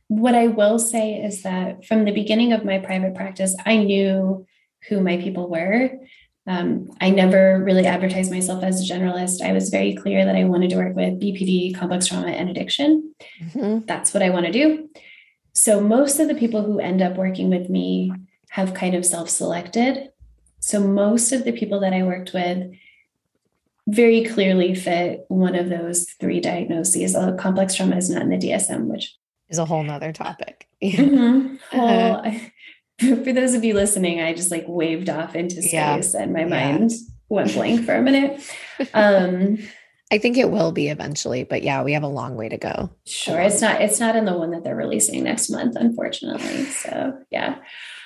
[0.08, 4.46] What I will say is that from the beginning of my private practice, I knew
[4.88, 5.90] who my people were.
[6.48, 9.42] Um, I never really advertised myself as a generalist.
[9.42, 13.14] I was very clear that I wanted to work with BPD, complex trauma, and addiction.
[13.42, 13.86] Mhm.
[13.86, 14.88] That's what I want to do.
[15.52, 18.12] So, most of the people who end up working with me
[18.50, 20.08] have kind of self selected.
[20.60, 22.72] So, most of the people that I worked with
[23.86, 27.14] very clearly fit one of those three diagnoses.
[27.14, 29.14] Although complex trauma is not in the DSM, which
[29.50, 30.66] Is a whole nother topic.
[30.82, 31.58] Mhm.
[31.72, 32.30] Uh-huh.
[33.24, 35.94] for those of you listening, I just like waved off into Yeah.
[36.00, 36.46] space and my Yeah.
[36.78, 36.92] mind
[37.28, 38.40] went blank for a minute.
[38.94, 39.58] Um,
[40.12, 42.90] I think it will be eventually, but yeah, we have a long way to go.
[43.06, 46.64] sure, it's not it's not in the one that they're releasing next month, unfortunately.
[46.66, 47.56] So yeah.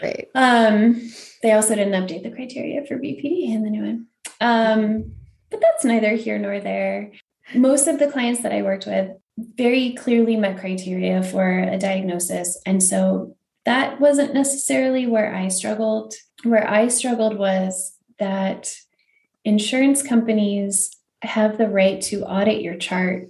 [0.03, 0.28] Right.
[0.34, 1.11] Um,
[1.43, 4.07] they also didn't update the criteria for BPD in the new one.
[4.40, 5.12] Um,
[5.51, 7.12] but that's neither here nor there.
[7.55, 12.59] Most of the clients that I worked with very clearly met criteria for a diagnosis.
[12.66, 16.14] And so that wasn't necessarily where I struggled.
[16.42, 18.74] Where I struggled was that
[19.44, 23.28] insurance companies have the right to audit your chart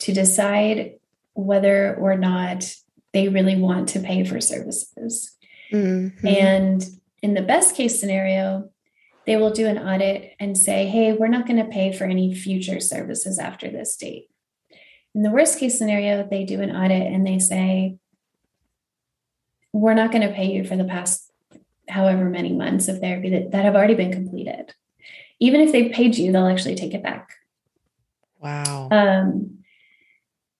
[0.00, 0.94] to decide
[1.34, 2.74] whether or not
[3.12, 5.36] they really want to pay for services.
[5.70, 6.12] Mhm.
[6.24, 6.86] And
[7.22, 8.70] in the best case scenario,
[9.26, 12.34] they will do an audit and say, hey, we're not going to pay for any
[12.34, 14.30] future services after this date.
[15.14, 17.98] In the worst case scenario, they do an audit and they say,
[19.72, 21.30] we're not going to pay you for the past
[21.88, 24.74] however many months of therapy that, that have already been completed.
[25.40, 27.30] Even if they've paid you, they'll actually take it back.
[28.40, 28.88] Wow.
[28.90, 29.58] Um,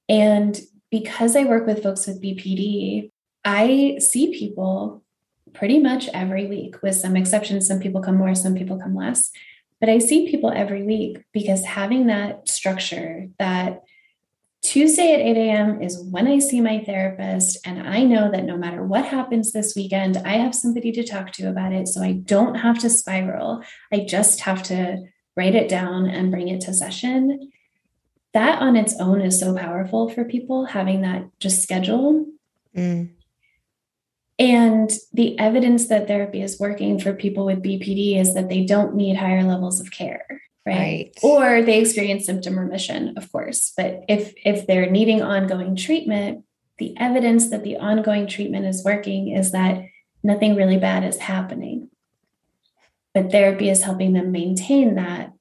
[0.08, 0.58] and
[0.90, 3.10] because I work with folks with BPD,
[3.44, 5.02] I see people
[5.52, 7.66] pretty much every week, with some exceptions.
[7.66, 9.30] Some people come more, some people come less.
[9.80, 13.82] But I see people every week because having that structure that
[14.68, 15.82] Tuesday at 8 a.m.
[15.82, 17.58] is when I see my therapist.
[17.64, 21.32] And I know that no matter what happens this weekend, I have somebody to talk
[21.32, 21.88] to about it.
[21.88, 23.62] So I don't have to spiral.
[23.90, 25.04] I just have to
[25.38, 27.50] write it down and bring it to session
[28.34, 32.26] that on its own is so powerful for people having that just schedule
[32.76, 33.08] Mm.
[34.38, 38.94] and the evidence that therapy is working for people with bpd is that they don't
[38.94, 41.18] need higher levels of care right, Right.
[41.22, 46.44] or they experience symptom remission of course but if if they're needing ongoing treatment
[46.78, 49.82] the evidence that the ongoing treatment is working is that
[50.22, 51.88] nothing really bad is happening
[53.14, 55.32] but therapy is helping them maintain that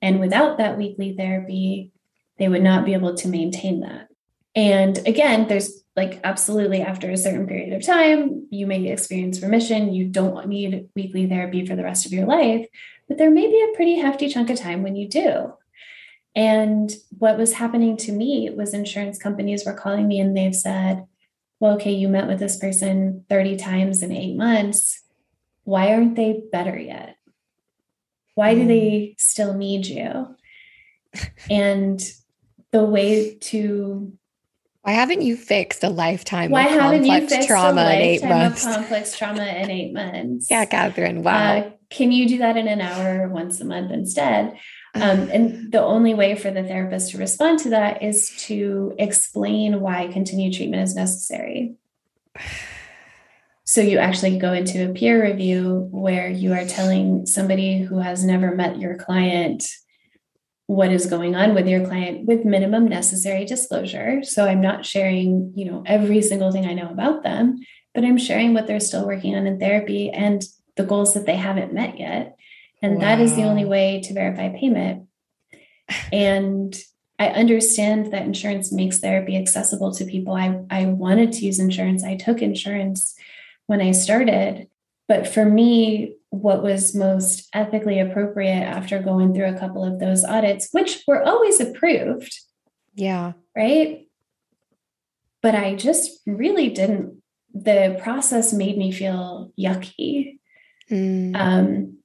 [0.00, 1.92] and without that weekly therapy
[2.38, 4.08] they would not be able to maintain that.
[4.54, 9.92] And again, there's like absolutely after a certain period of time, you may experience remission.
[9.92, 12.66] You don't need weekly therapy for the rest of your life,
[13.08, 15.52] but there may be a pretty hefty chunk of time when you do.
[16.34, 21.06] And what was happening to me was insurance companies were calling me and they've said,
[21.60, 25.02] well, okay, you met with this person 30 times in eight months.
[25.64, 27.16] Why aren't they better yet?
[28.34, 30.36] Why do they still need you?
[31.50, 32.02] And
[32.70, 34.12] the way to
[34.82, 38.02] Why haven't you fixed a lifetime why of haven't you complex fixed trauma a in
[38.02, 38.64] eight lifetime of months?
[38.64, 40.50] complex trauma in eight months?
[40.50, 41.22] yeah, Catherine.
[41.22, 41.56] Wow.
[41.58, 44.58] Uh, can you do that in an hour once a month instead?
[44.94, 49.80] Um, and the only way for the therapist to respond to that is to explain
[49.80, 51.74] why continued treatment is necessary.
[53.64, 58.24] So you actually go into a peer review where you are telling somebody who has
[58.24, 59.68] never met your client
[60.66, 64.22] what is going on with your client with minimum necessary disclosure.
[64.22, 67.58] So I'm not sharing, you know, every single thing I know about them,
[67.94, 70.42] but I'm sharing what they're still working on in therapy and
[70.76, 72.36] the goals that they haven't met yet.
[72.82, 73.00] And wow.
[73.00, 75.08] that is the only way to verify payment.
[76.12, 76.76] And
[77.18, 80.34] I understand that insurance makes therapy accessible to people.
[80.34, 82.04] I, I wanted to use insurance.
[82.04, 83.14] I took insurance
[83.66, 84.68] when I started.
[85.08, 90.24] But for me, what was most ethically appropriate after going through a couple of those
[90.24, 92.38] audits, which were always approved.
[92.94, 93.32] Yeah.
[93.56, 94.08] Right.
[95.42, 97.22] But I just really didn't,
[97.54, 100.38] the process made me feel yucky.
[100.90, 101.36] Mm.
[101.36, 101.98] Um,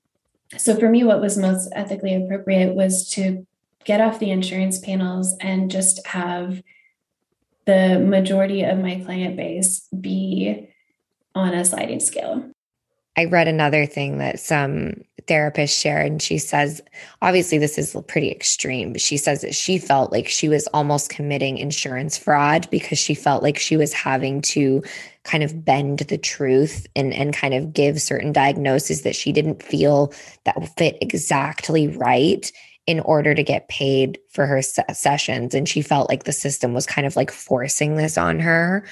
[0.57, 3.45] so for me, what was most ethically appropriate was to
[3.83, 6.61] get off the insurance panels and just have
[7.65, 10.69] the majority of my client base be
[11.35, 12.51] on a sliding scale.
[13.17, 16.81] I read another thing that some therapists shared, and she says,
[17.21, 21.09] obviously, this is pretty extreme, but she says that she felt like she was almost
[21.09, 24.81] committing insurance fraud because she felt like she was having to
[25.23, 29.61] kind of bend the truth and, and kind of give certain diagnoses that she didn't
[29.61, 30.13] feel
[30.45, 32.51] that fit exactly right
[32.87, 35.53] in order to get paid for her se- sessions.
[35.53, 38.85] And she felt like the system was kind of like forcing this on her.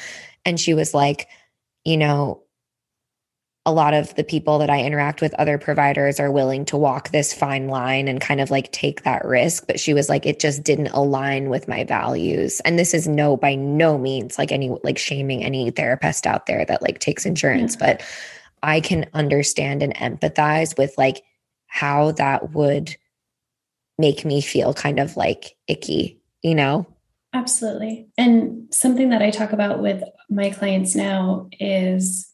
[0.46, 1.28] And she was like,
[1.84, 2.44] you know,
[3.66, 7.10] a lot of the people that I interact with, other providers, are willing to walk
[7.10, 9.68] this fine line and kind of like take that risk.
[9.68, 12.62] But she was like, it just didn't align with my values.
[12.62, 16.66] And this is no, by no means like any, like shaming any therapist out there
[16.66, 17.98] that like takes insurance, yeah.
[17.98, 18.04] but
[18.64, 21.24] I can understand and empathize with like
[21.68, 22.96] how that would
[23.98, 26.88] make me feel kind of like icky, you know?
[27.34, 28.08] Absolutely.
[28.18, 32.29] And something that I talk about with my clients now is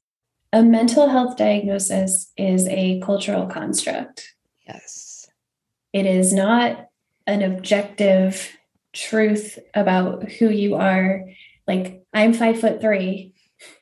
[0.56, 4.34] a mental health diagnosis is a cultural construct.
[4.66, 5.28] Yes.
[5.92, 6.88] It is not
[7.28, 8.56] an objective
[8.94, 11.26] truth about who you are.
[11.68, 13.34] Like, I'm five foot three.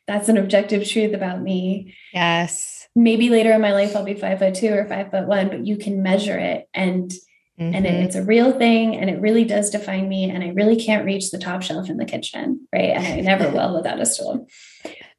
[0.08, 1.94] That's an objective truth about me.
[2.12, 2.88] Yes.
[2.96, 5.68] Maybe later in my life, I'll be five foot two or five foot one, but
[5.68, 6.68] you can measure it.
[6.74, 7.14] And
[7.60, 7.76] Mm-hmm.
[7.76, 11.06] and it's a real thing and it really does define me and i really can't
[11.06, 14.48] reach the top shelf in the kitchen right and i never will without a stool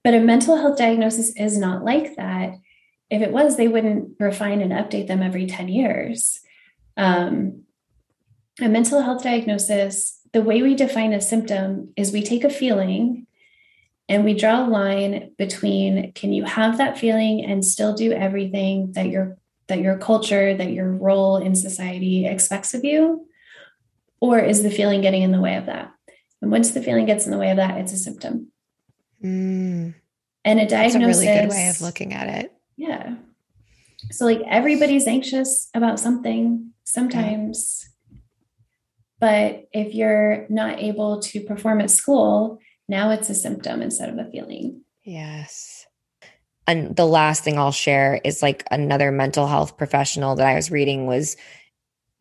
[0.05, 2.59] but a mental health diagnosis is not like that.
[3.11, 6.41] If it was, they wouldn't refine and update them every 10 years.
[6.97, 7.63] Um,
[8.61, 13.27] a mental health diagnosis, the way we define a symptom is we take a feeling
[14.09, 18.93] and we draw a line between can you have that feeling and still do everything
[18.93, 19.39] that your
[19.69, 23.27] that your culture that your role in society expects of you
[24.21, 25.91] or is the feeling getting in the way of that
[26.43, 28.53] and once the feeling gets in the way of that it's a symptom
[29.25, 29.95] Mm.
[30.45, 30.93] And a diagnosis.
[30.93, 32.53] That's a really good way of looking at it.
[32.77, 33.15] Yeah.
[34.11, 37.89] So, like, everybody's anxious about something sometimes.
[38.11, 38.19] Yeah.
[39.21, 42.59] But if you're not able to perform at school,
[42.89, 44.83] now it's a symptom instead of a feeling.
[45.03, 45.87] Yes.
[46.67, 50.71] And the last thing I'll share is like another mental health professional that I was
[50.71, 51.37] reading was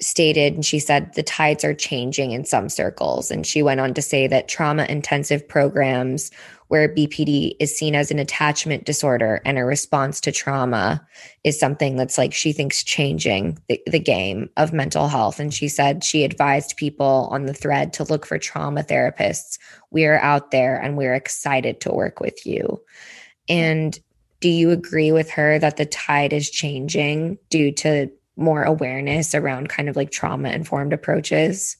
[0.05, 3.93] stated and she said the tides are changing in some circles and she went on
[3.93, 6.31] to say that trauma intensive programs
[6.73, 11.05] where BPD is seen as an attachment disorder and a response to trauma
[11.43, 15.39] is something that's like she thinks changing the, the game of mental health.
[15.39, 19.59] And she said she advised people on the thread to look for trauma therapists.
[19.91, 22.81] We are out there and we're excited to work with you.
[23.47, 23.99] And
[24.39, 29.69] do you agree with her that the tide is changing due to more awareness around
[29.69, 31.77] kind of like trauma informed approaches?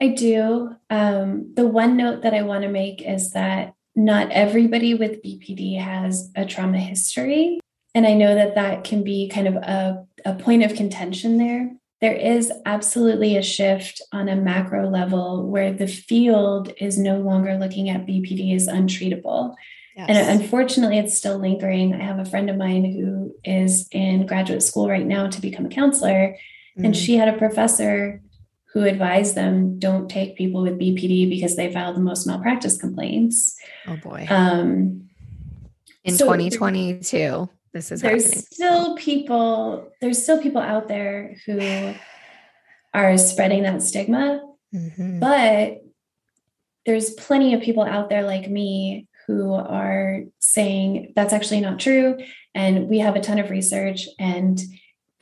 [0.00, 0.74] I do.
[0.90, 5.78] Um, the one note that I want to make is that not everybody with BPD
[5.78, 7.60] has a trauma history.
[7.94, 11.70] And I know that that can be kind of a, a point of contention there.
[12.00, 17.56] There is absolutely a shift on a macro level where the field is no longer
[17.56, 19.54] looking at BPD as untreatable.
[19.96, 20.08] Yes.
[20.08, 21.94] And unfortunately, it's still lingering.
[21.94, 25.66] I have a friend of mine who is in graduate school right now to become
[25.66, 26.36] a counselor,
[26.76, 26.84] mm-hmm.
[26.84, 28.22] and she had a professor
[28.72, 33.54] who advised them don't take people with BPD because they filed the most malpractice complaints.
[33.86, 34.26] Oh boy.
[34.30, 35.10] Um,
[36.04, 38.44] in so 2022, this is there's happening.
[38.50, 39.92] still people.
[40.00, 41.94] There's still people out there who
[42.94, 44.42] are spreading that stigma,
[44.74, 45.20] mm-hmm.
[45.20, 45.82] but
[46.86, 52.18] there's plenty of people out there like me who are saying that's actually not true,
[52.54, 54.60] and we have a ton of research and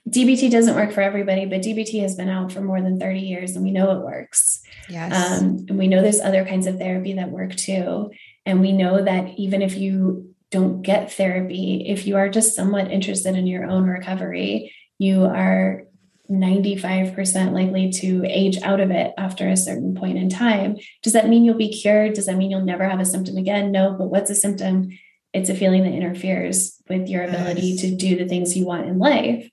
[0.09, 3.55] DBT doesn't work for everybody, but DBT has been out for more than 30 years
[3.55, 4.63] and we know it works.
[4.89, 5.41] Yes.
[5.41, 8.11] Um, and we know there's other kinds of therapy that work too.
[8.45, 12.91] And we know that even if you don't get therapy, if you are just somewhat
[12.91, 15.85] interested in your own recovery, you are
[16.31, 20.77] 95% likely to age out of it after a certain point in time.
[21.03, 22.15] Does that mean you'll be cured?
[22.15, 23.73] Does that mean you'll never have a symptom again?
[23.73, 24.91] No, but what's a symptom?
[25.33, 27.81] It's a feeling that interferes with your ability Yes.
[27.83, 29.51] to do the things you want in life.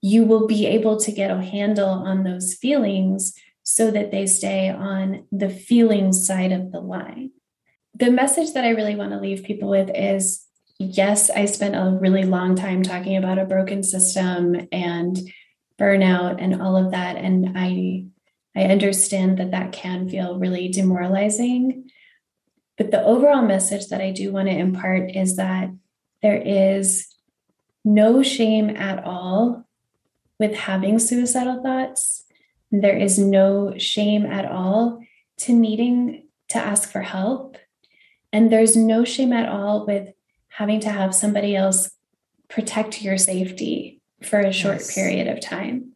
[0.00, 4.68] You will be able to get a handle on those feelings so that they stay
[4.68, 7.30] on the feeling side of the line.
[7.94, 10.44] The message that I really want to leave people with is
[10.78, 15.18] yes, I spent a really long time talking about a broken system and
[15.78, 18.06] burnout and all of that and I
[18.54, 21.90] I understand that that can feel really demoralizing.
[22.76, 25.70] But the overall message that I do want to impart is that
[26.22, 27.08] there is
[27.84, 29.66] no shame at all
[30.38, 32.24] with having suicidal thoughts.
[32.70, 35.00] There is no shame at all
[35.38, 37.56] to needing to ask for help.
[38.32, 40.12] And there's no shame at all with
[40.48, 41.90] having to have somebody else
[42.48, 44.94] protect your safety for a short Yes.
[44.94, 45.92] period of time.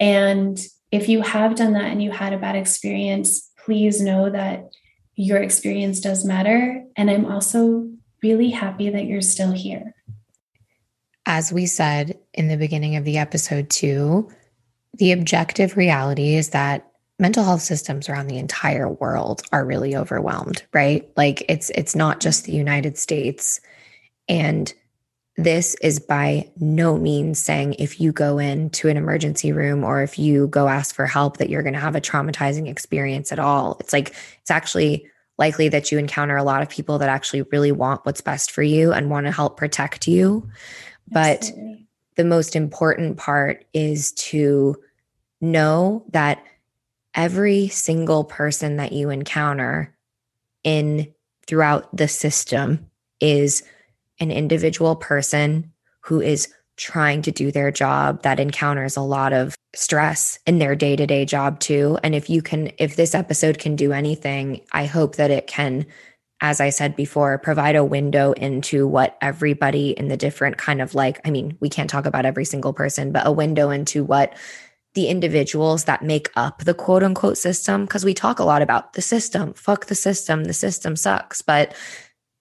[0.00, 0.58] And
[0.90, 4.70] if you have done that and you had a bad experience, please know that
[5.14, 6.84] your experience does matter.
[6.96, 7.88] And I'm also
[8.22, 9.94] really happy that you're still here.
[11.24, 14.28] As we said in the beginning of the episode, too,
[14.94, 20.64] the objective reality is that mental health systems around the entire world are really overwhelmed,
[20.72, 21.08] right?
[21.16, 23.60] Like it's it's not just the United States
[24.28, 24.72] and
[25.36, 30.18] this is by no means saying if you go into an emergency room or if
[30.18, 33.76] you go ask for help that you're going to have a traumatizing experience at all.
[33.80, 35.06] It's like it's actually
[35.38, 38.62] likely that you encounter a lot of people that actually really want what's best for
[38.62, 40.48] you and want to help protect you.
[41.10, 41.86] But Absolutely.
[42.16, 44.76] the most important part is to
[45.40, 46.44] know that
[47.14, 49.94] every single person that you encounter
[50.62, 51.12] in
[51.46, 52.90] throughout the system
[53.20, 53.62] is
[54.22, 59.54] an individual person who is trying to do their job that encounters a lot of
[59.74, 63.92] stress in their day-to-day job too and if you can if this episode can do
[63.92, 65.86] anything i hope that it can
[66.42, 70.92] as I said before, provide a window into what everybody in the different kind of
[70.92, 74.34] like, I mean, we can't talk about every single person, but a window into what
[74.94, 77.86] the individuals that make up the quote unquote system.
[77.86, 81.42] Cause we talk a lot about the system, fuck the system, the system sucks.
[81.42, 81.76] But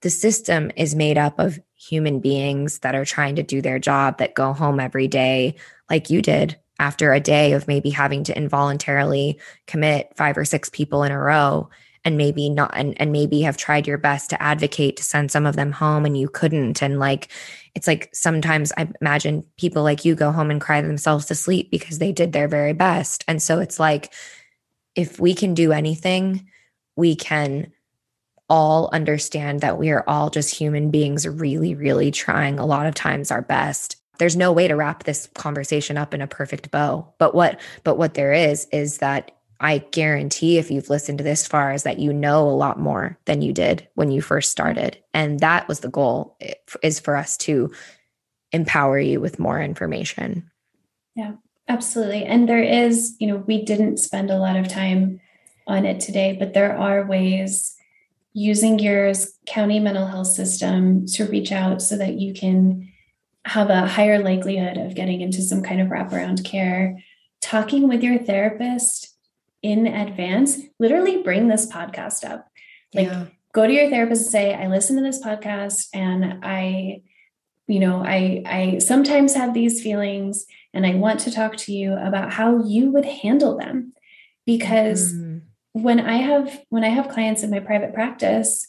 [0.01, 4.17] the system is made up of human beings that are trying to do their job,
[4.17, 5.55] that go home every day,
[5.89, 10.69] like you did after a day of maybe having to involuntarily commit five or six
[10.69, 11.69] people in a row
[12.03, 15.45] and maybe not and, and maybe have tried your best to advocate to send some
[15.45, 16.81] of them home and you couldn't.
[16.81, 17.27] And like
[17.75, 21.69] it's like sometimes i imagine people like you go home and cry themselves to sleep
[21.69, 23.23] because they did their very best.
[23.27, 24.11] And so it's like
[24.95, 26.47] if we can do anything
[26.95, 27.71] we can
[28.51, 32.93] all understand that we are all just human beings really really trying a lot of
[32.93, 37.07] times our best there's no way to wrap this conversation up in a perfect bow
[37.17, 41.47] but what but what there is is that I guarantee if you've listened to this
[41.47, 44.97] far is that you know a lot more than you did when you first started.
[45.13, 47.71] And that was the goal eh, is for us to
[48.51, 50.49] empower you with more information.
[51.15, 51.33] Yeah,
[51.67, 52.25] absolutely.
[52.25, 55.21] And there is, you know, we didn't spend a lot of time
[55.67, 57.75] on it today, but there are ways
[58.33, 59.11] using your
[59.45, 62.89] county mental health system to reach out so that you can
[63.45, 66.97] have a higher likelihood of getting into some kind of wraparound care.
[67.41, 69.15] Talking with your therapist
[69.61, 72.47] in advance, literally bring this podcast up.
[72.93, 73.25] Like, Yeah.
[73.53, 77.01] go to your therapist and say, I listen to this podcast and I,
[77.67, 81.93] you know, I I sometimes have these feelings and I want to talk to you
[81.93, 83.93] about how you would handle them.
[84.45, 85.41] Because Mm,
[85.73, 88.67] when I have when I have clients in my private practice,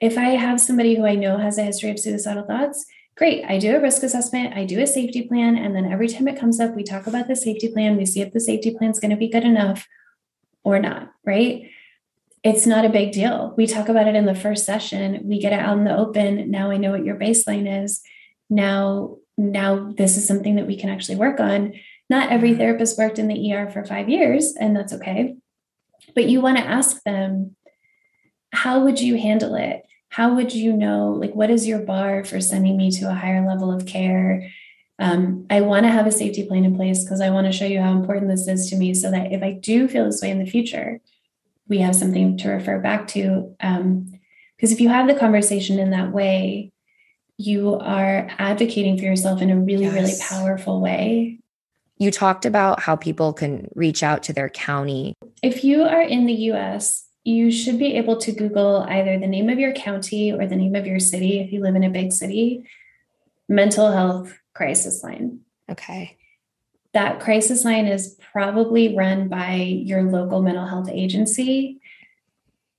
[0.00, 2.84] if I have somebody who I know has a history of suicidal thoughts,
[3.16, 3.44] great.
[3.44, 6.38] I do a risk assessment, I do a safety plan, and then every time it
[6.38, 9.00] comes up, we talk about the safety plan, we see if the safety plan is
[9.00, 9.86] going to be good enough
[10.62, 11.70] or not, right?
[12.42, 13.54] It's not a big deal.
[13.56, 16.50] We talk about it in the first session, we get it out in the open.
[16.50, 18.02] Now I know what your baseline is.
[18.50, 21.72] Now now this is something that we can actually work on.
[22.10, 25.36] Not every therapist worked in the ER for 5 years, and that's okay
[26.14, 27.56] but you want to ask them
[28.52, 32.40] how would you handle it how would you know like what is your bar for
[32.40, 34.48] sending me to a higher level of care
[34.98, 37.66] um, i want to have a safety plan in place because i want to show
[37.66, 40.30] you how important this is to me so that if i do feel this way
[40.30, 41.00] in the future
[41.68, 44.12] we have something to refer back to um,
[44.56, 46.70] because if you have the conversation in that way
[47.36, 49.94] you are advocating for yourself in a really, yes.
[49.94, 51.38] really powerful way.
[51.98, 55.14] You talked about how people can reach out to their county.
[55.44, 59.50] If you are in the US, you should be able to Google either the name
[59.50, 62.12] of your county or the name of your city if you live in a big
[62.12, 62.66] city,
[63.46, 65.40] mental health crisis line.
[65.70, 66.16] Okay.
[66.94, 71.78] That crisis line is probably run by your local mental health agency.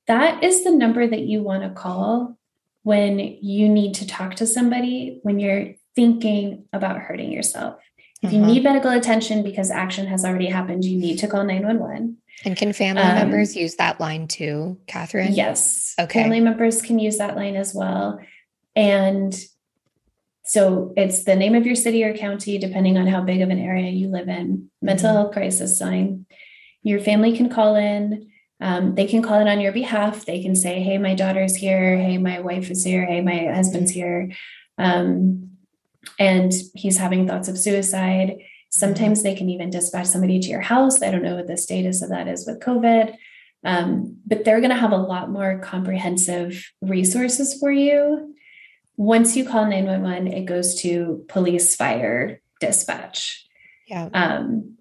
[0.08, 2.36] That is the number that you want to call
[2.82, 7.76] when you need to talk to somebody when you're thinking about hurting yourself.
[8.24, 8.54] If you uh-huh.
[8.54, 12.18] need medical attention because action has already happened, you need to call 911.
[12.44, 15.34] And can family um, members use that line too, Catherine?
[15.34, 15.96] Yes.
[16.00, 16.22] Okay.
[16.22, 18.20] Family members can use that line as well.
[18.76, 19.36] And
[20.44, 23.60] so it's the name of your city or county, depending on how big of an
[23.60, 25.18] area you live in, mental mm-hmm.
[25.18, 26.26] health crisis sign.
[26.84, 28.30] Your family can call in.
[28.62, 30.26] Um, they can call it on your behalf.
[30.26, 31.98] They can say, Hey, my daughter's here.
[31.98, 33.06] Hey, my wife is here.
[33.06, 34.32] Hey, my husband's here.
[34.78, 35.52] Um,
[36.20, 38.38] and he's having thoughts of suicide.
[38.76, 41.02] Sometimes they can even dispatch somebody to your house.
[41.02, 43.16] I don't know what the status of that is with COVID,
[43.64, 48.36] um, but they're going to have a lot more comprehensive resources for you.
[48.98, 53.46] Once you call 911, it goes to police, fire, dispatch.
[53.88, 54.10] Yeah.
[54.14, 54.76] Um,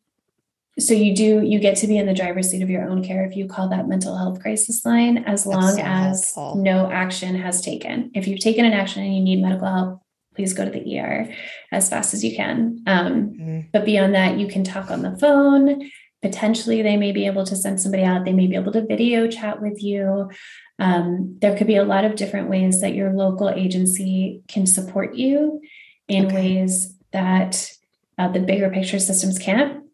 [0.79, 3.25] so you do you get to be in the driver's seat of your own care
[3.25, 6.61] if you call that mental health crisis line as long so as helpful.
[6.61, 10.03] no action has taken if you've taken an action and you need medical help
[10.35, 11.33] please go to the ER
[11.73, 12.83] as fast as you can.
[12.87, 13.61] Um, mm-hmm.
[13.73, 15.91] But beyond that, you can talk on the phone.
[16.23, 18.25] Potentially, they may be able to send somebody out.
[18.25, 20.31] They may be able to video chat with you.
[20.79, 25.15] Um, there could be a lot of different ways that your local agency can support
[25.15, 25.61] you
[26.09, 26.35] in okay.
[26.35, 27.71] ways that
[28.19, 29.85] uh, the bigger picture systems can't.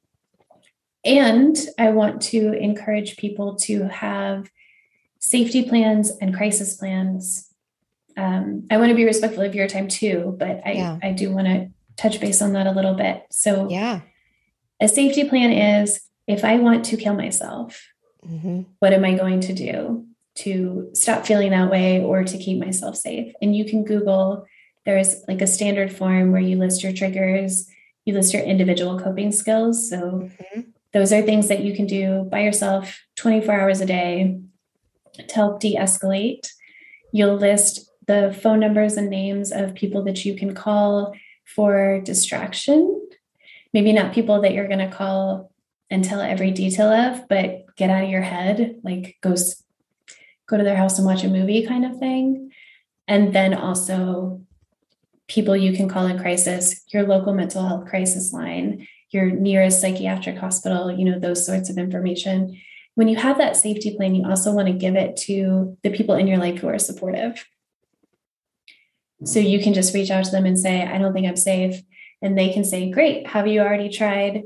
[1.05, 4.51] And I want to encourage people to have
[5.19, 7.50] safety plans and crisis plans
[8.17, 10.99] um, I want to be respectful of your time too, but I, yeah.
[11.03, 13.25] I do want to touch base on that a little bit.
[13.31, 14.01] So, yeah,
[14.81, 17.89] a safety plan is if I want to kill myself,
[18.27, 18.63] mm-hmm.
[18.79, 20.07] what am I going to do
[20.37, 23.33] to stop feeling that way or to keep myself safe?
[23.43, 24.47] And you can Google,
[24.87, 27.67] there's like a standard form where you list your triggers,
[28.05, 29.89] you list your individual coping skills.
[29.89, 30.61] So, mm-hmm.
[30.93, 34.41] those are things that you can do by yourself 24 hours a day
[35.15, 36.49] to help de escalate.
[37.13, 41.15] You'll list the phone numbers and names of people that you can call
[41.45, 43.09] for distraction.
[43.73, 45.53] Maybe not people that you're going to call
[45.91, 49.37] and tell every detail of, but get out of your head, like go
[50.49, 52.51] go to their house and watch a movie kind of thing.
[53.07, 54.41] And then also
[55.29, 60.37] people you can call in crisis, your local mental health crisis line, your nearest psychiatric
[60.37, 62.61] hospital, you know, those sorts of information.
[62.97, 66.17] When you have that safety plan, you also want to give it to the people
[66.17, 67.47] in your life who are supportive.
[69.25, 71.83] So you can just reach out to them and say, I don't think I'm safe.
[72.23, 74.45] And they can say, Great, have you already tried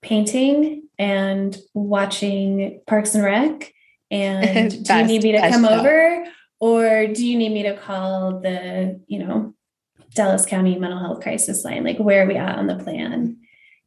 [0.00, 3.72] painting and watching Parks and Rec?
[4.10, 6.24] And do you need me to come over?
[6.60, 9.54] Or do you need me to call the, you know,
[10.14, 11.82] Dallas County mental health crisis line?
[11.82, 13.38] Like, where are we at on the plan?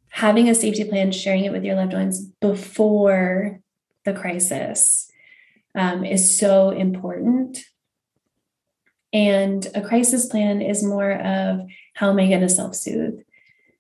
[0.10, 3.62] Having a safety plan, sharing it with your loved ones before
[4.04, 5.10] the crisis
[5.74, 7.60] um, is so important
[9.16, 11.62] and a crisis plan is more of
[11.94, 13.22] how am I going to self soothe?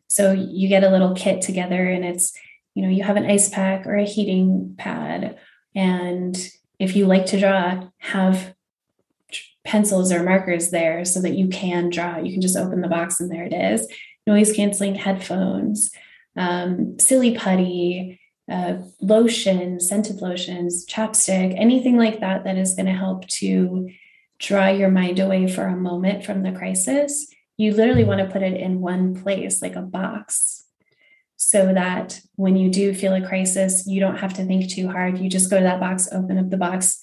[0.07, 2.31] So you get a little kit together and it's,
[2.73, 5.37] you know, you have an ice pack or a heating pad.
[5.75, 6.37] And
[6.79, 8.55] if you like to draw, have
[9.65, 12.17] pencils or markers there so that you can draw.
[12.17, 13.85] You can just open the box and there it is.
[14.25, 15.91] Noise canceling headphones,
[16.37, 22.93] um, silly putty, uh, lotion, scented lotions, chapstick, anything like that that is going to
[22.93, 23.89] help to
[24.39, 28.43] draw your mind away for a moment from the crisis, you literally want to put
[28.43, 30.63] it in one place, like a box,
[31.37, 35.17] so that when you do feel a crisis, you don't have to think too hard.
[35.17, 37.01] You just go to that box, open up the box,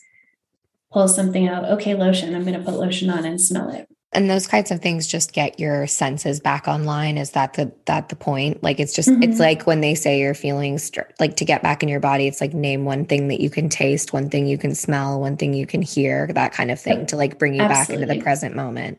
[0.93, 1.65] pull something out.
[1.65, 2.35] Okay, lotion.
[2.35, 5.33] I'm going to put lotion on and smell it and those kinds of things just
[5.33, 9.23] get your senses back online is that the that the point like it's just mm-hmm.
[9.23, 12.41] it's like when they say your feelings like to get back in your body it's
[12.41, 15.55] like name one thing that you can taste one thing you can smell one thing
[15.55, 18.07] you can hear that kind of thing to like bring you Absolutely.
[18.07, 18.99] back into the present moment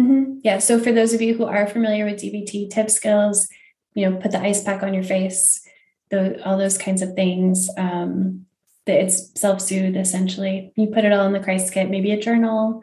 [0.00, 0.38] mm-hmm.
[0.42, 3.48] yeah so for those of you who are familiar with dbt tip skills
[3.94, 5.62] you know put the ice pack on your face
[6.10, 8.46] the, all those kinds of things um
[8.86, 12.80] that it's self-soothe essentially you put it all in the crisis kit maybe a journal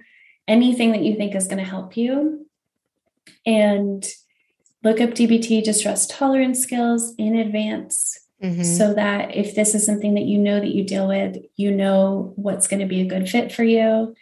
[0.48, 2.46] anything that you think is going to help you.
[3.46, 4.06] And
[4.84, 8.62] look up DBT distress tolerance skills in advance mm-hmm.
[8.62, 12.34] so that if this is something that you know that you deal with, you know
[12.36, 14.16] what's going to be a good fit for you.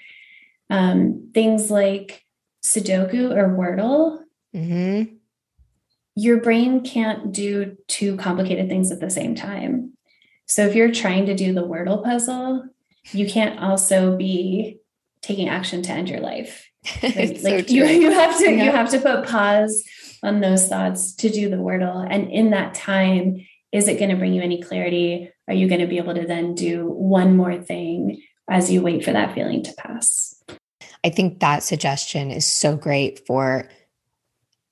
[0.70, 2.24] Um, things like
[2.64, 4.20] Sudoku or Wordle,
[4.56, 5.16] Mm-hmm.
[6.16, 9.94] your brain can't do two complicated things at the same time.
[10.45, 12.70] So if you're trying to do the Wordle puzzle,
[13.14, 14.78] you can't also be
[15.24, 16.70] taking action to end your life.
[17.02, 18.66] Like, so like you, you have to Yeah.
[18.66, 19.84] you have to put pause
[20.22, 22.06] on those thoughts to do the Wordle.
[22.10, 25.32] And in that time, is it going to bring you any clarity?
[25.48, 29.04] Are you going to be able to then do one more thing as you wait
[29.04, 30.36] for that feeling to pass?
[31.04, 33.70] I think that suggestion is so great for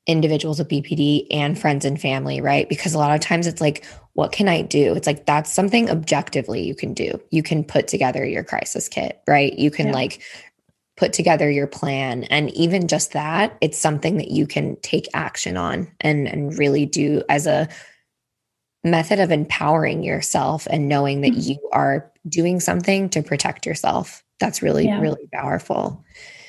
[0.08, 2.68] individuals with BPD and friends and family, right?
[2.68, 4.94] Because a lot of times it's like, what can I do?
[4.94, 7.20] It's like that's something objectively you can do.
[7.32, 9.58] You can put together your crisis kit, right?
[9.58, 9.94] You can Yeah.
[9.94, 10.22] like
[10.98, 15.58] put together your plan and even just that, it's something that you can take action
[15.58, 17.68] on and and really do as a
[18.84, 21.48] method of empowering yourself and knowing that Mhm.
[21.50, 24.24] you are doing something to protect yourself.
[24.40, 25.00] That's really Yeah.
[25.00, 26.04] really powerful.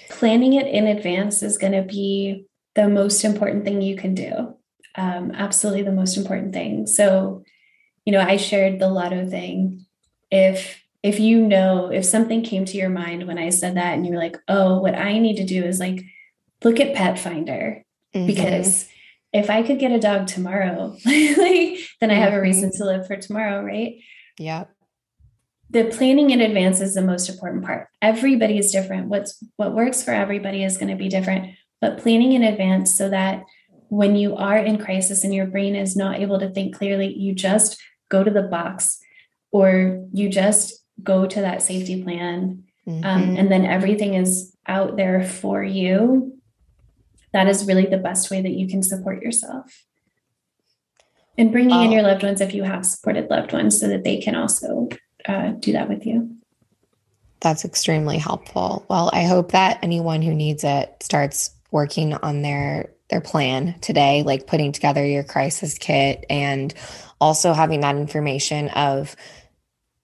[0.08, 2.44] planning it in advance is going to be
[2.74, 4.54] the most important thing you can do.
[4.94, 6.86] Um, absolutely the most important thing.
[6.86, 7.42] So,
[8.04, 9.86] you know, I shared the lotto thing.
[10.30, 14.06] If if you know if something came to your mind when I said that, and
[14.06, 16.02] you're like, oh, what I need to do is like
[16.64, 17.84] look at Pet Finder
[18.14, 18.26] Mhm.
[18.26, 18.88] because
[19.32, 22.76] if I could get a dog tomorrow, like then I have a reason Mhm.
[22.76, 23.94] to live for tomorrow, right?
[24.38, 24.64] yeah.
[25.70, 27.88] the planning in advance is the most important part.
[28.02, 29.08] Everybody is different.
[29.08, 31.54] What's what works for everybody is going to be different.
[31.80, 33.44] But planning in advance so that
[33.88, 37.34] when you are in crisis and your brain is not able to think clearly, you
[37.34, 37.78] just
[38.12, 39.00] go to the box
[39.50, 42.64] or you just go to that safety plan.
[42.86, 43.38] Um, Mhm.
[43.38, 44.32] and then everything is
[44.66, 46.36] out there for you.
[47.32, 49.66] That is really the best way that you can support yourself.
[51.38, 54.18] And bringing in your loved ones if you have supported loved ones so that they
[54.18, 54.88] can also
[55.26, 56.36] uh, do that with you.
[57.40, 58.84] That's extremely helpful.
[58.90, 64.22] Well, I hope that anyone who needs it starts working on their their plan today,
[64.22, 66.72] like putting together your crisis kit and
[67.22, 69.14] also having that information of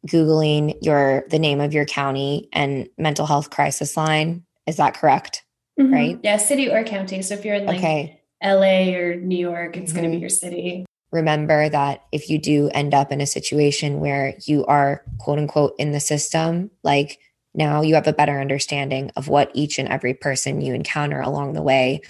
[0.07, 4.45] googling your the name of your county and mental health crisis line.
[4.69, 5.45] Is that correct?
[5.81, 5.93] Mhm.
[5.93, 6.19] Right.
[6.23, 7.21] Yeah, city or county.
[7.23, 8.23] So if you're in like okay.
[8.41, 10.87] LA or New York, it's going to be your city.
[11.11, 15.75] remember that if you do end up in a situation where you are quote unquote
[15.79, 17.19] in the system, like
[17.55, 21.55] now you have a better understanding of what each and every person you encounter along
[21.55, 22.03] the way,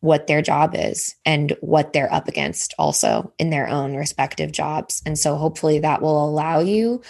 [0.00, 5.02] what their job is and what they're up against also in their own respective jobs.
[5.06, 7.02] And so hopefully that will allow you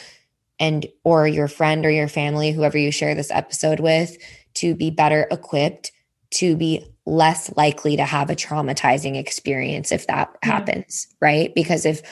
[0.58, 4.16] and or your friend or your family, whoever you share this episode with,
[4.54, 5.92] to be better equipped
[6.30, 10.52] to be less likely to have a traumatizing experience if that Yeah.
[10.52, 11.54] happens, right?
[11.54, 12.02] Because if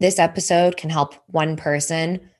[0.00, 2.30] this episode can help one person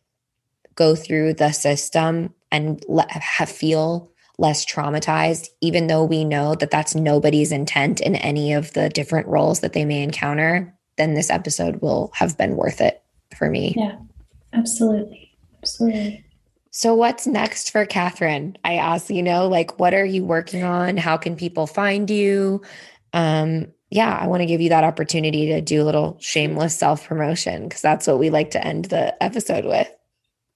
[0.75, 6.71] go through the system and let, have, feel less traumatized, even though we know that
[6.71, 11.31] that's nobody's intent in any of the different roles that they may encounter, then this
[11.31, 13.03] episode will have been worth it
[13.37, 13.75] for me.
[13.77, 13.97] Yeah,
[14.53, 15.33] absolutely.
[15.63, 16.25] Absolutely.
[16.71, 18.59] So, what's next for Catherine?
[18.65, 20.97] I asked, you know, like, what are you working on?
[20.97, 22.61] How can people find you?
[23.13, 27.07] Um, yeah, I want to give you that opportunity to do a little shameless self
[27.07, 29.89] promotion because that's what we like to end the episode with.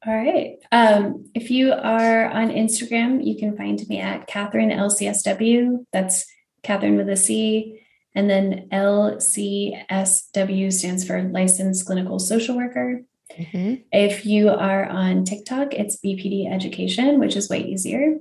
[0.06, 0.56] All right.
[0.70, 5.84] Um, if you are on Instagram, you can find me at Catherine LCSW.
[5.92, 6.24] That's
[6.62, 7.80] Catherine with a C.
[8.14, 13.02] And then LCSW stands for Licensed Clinical Social Worker.
[13.38, 13.82] Mhm.
[13.92, 18.16] If you are on TikTok, it's BPD Education, which is way easier.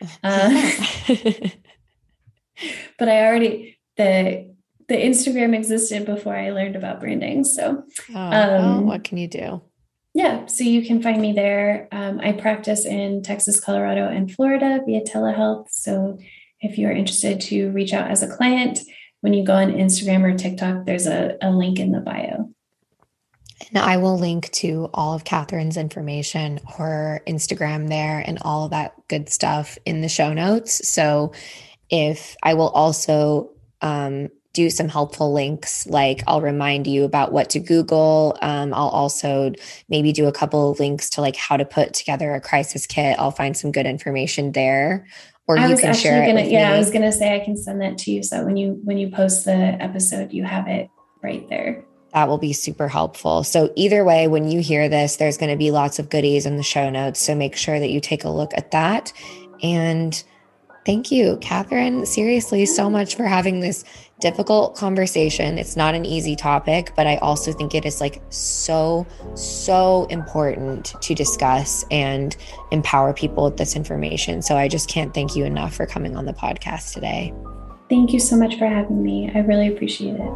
[0.24, 0.70] Uh,
[2.98, 4.48] but I already the
[4.88, 7.44] the Instagram existed before I learned about branding.
[7.44, 9.60] So Oh, well, Um, what can you do?
[10.12, 11.88] Yeah, so you can find me there.
[11.92, 15.68] Um, I practice in Texas, Colorado, and Florida via telehealth.
[15.70, 16.18] So
[16.60, 18.80] if you're interested to reach out as a client,
[19.20, 22.50] when you go on Instagram or TikTok, there's a, a link in the bio.
[23.68, 28.70] And I will link to all of Catherine's information, her Instagram there, and all of
[28.70, 30.88] that good stuff in the show notes.
[30.88, 31.32] So
[31.88, 33.50] if I will also
[33.80, 38.36] um, do some helpful links, like I'll remind you about what to Google.
[38.42, 39.52] Um, I'll also
[39.88, 43.16] maybe do a couple of links to like how to put together a crisis kit.
[43.18, 45.06] I'll find some good information there.
[45.46, 46.76] Or I you was can actually share it gonna, yeah, me.
[46.76, 48.22] I was gonna say I can send that to you.
[48.22, 50.90] So when you when you post the episode, you have it
[51.22, 51.84] right there.
[52.12, 53.44] That will be super helpful.
[53.44, 56.56] So, either way, when you hear this, there's going to be lots of goodies in
[56.56, 57.20] the show notes.
[57.20, 59.12] So, make sure that you take a look at that.
[59.62, 60.20] And
[60.86, 62.06] Thank you, Catherine.
[62.06, 63.84] Seriously, so much for having this
[64.20, 65.58] difficult conversation.
[65.58, 70.94] It's not an easy topic, but I also think it is like so, so important
[71.00, 72.36] to discuss and
[72.70, 74.42] empower people with this information.
[74.42, 77.34] So I just can't thank you enough for coming on the podcast today.
[77.88, 79.30] Thank you so much for having me.
[79.34, 80.30] I really appreciate it.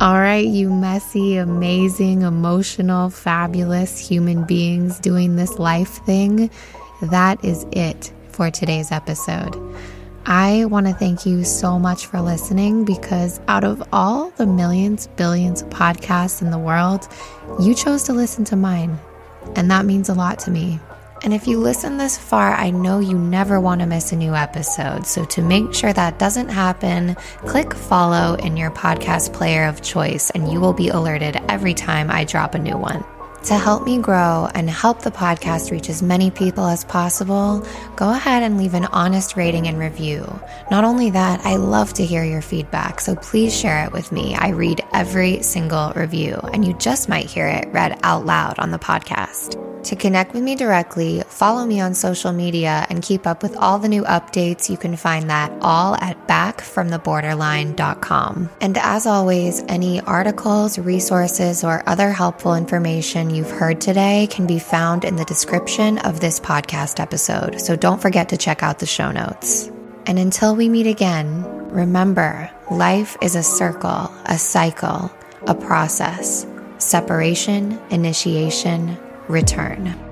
[0.00, 6.50] All right, you messy, amazing, emotional, fabulous human beings doing this life thing.
[7.02, 9.54] That is it for today's episode.
[10.24, 15.08] I want to thank you so much for listening because out of all the millions,
[15.08, 17.08] billions of podcasts in the world,
[17.60, 19.00] you chose to listen to mine.
[19.56, 20.78] And that means a lot to me.
[21.24, 24.34] And if you listen this far, I know you never want to miss a new
[24.34, 25.06] episode.
[25.06, 30.30] So to make sure that doesn't happen, click follow in your podcast player of choice
[30.30, 33.04] and you will be alerted every time I drop a new one.
[33.46, 37.66] To help me grow and help the podcast reach as many people as possible,
[37.96, 40.24] go ahead and leave an honest rating and review.
[40.70, 44.36] Not only that, I love to hear your feedback, so please share it with me.
[44.36, 48.70] I read every single review, and you just might hear it read out loud on
[48.70, 49.58] the podcast.
[49.86, 53.80] To connect with me directly, follow me on social media and keep up with all
[53.80, 54.70] the new updates.
[54.70, 58.50] You can find that all at backfromtheborderline.com.
[58.60, 64.58] And as always, any articles, resources, or other helpful information you've heard today can be
[64.58, 67.60] found in the description of this podcast episode.
[67.60, 69.70] So don't forget to check out the show notes.
[70.06, 75.10] And until we meet again, remember life is a circle, a cycle,
[75.46, 76.46] a process.
[76.78, 78.98] Separation, initiation,
[79.28, 80.11] return.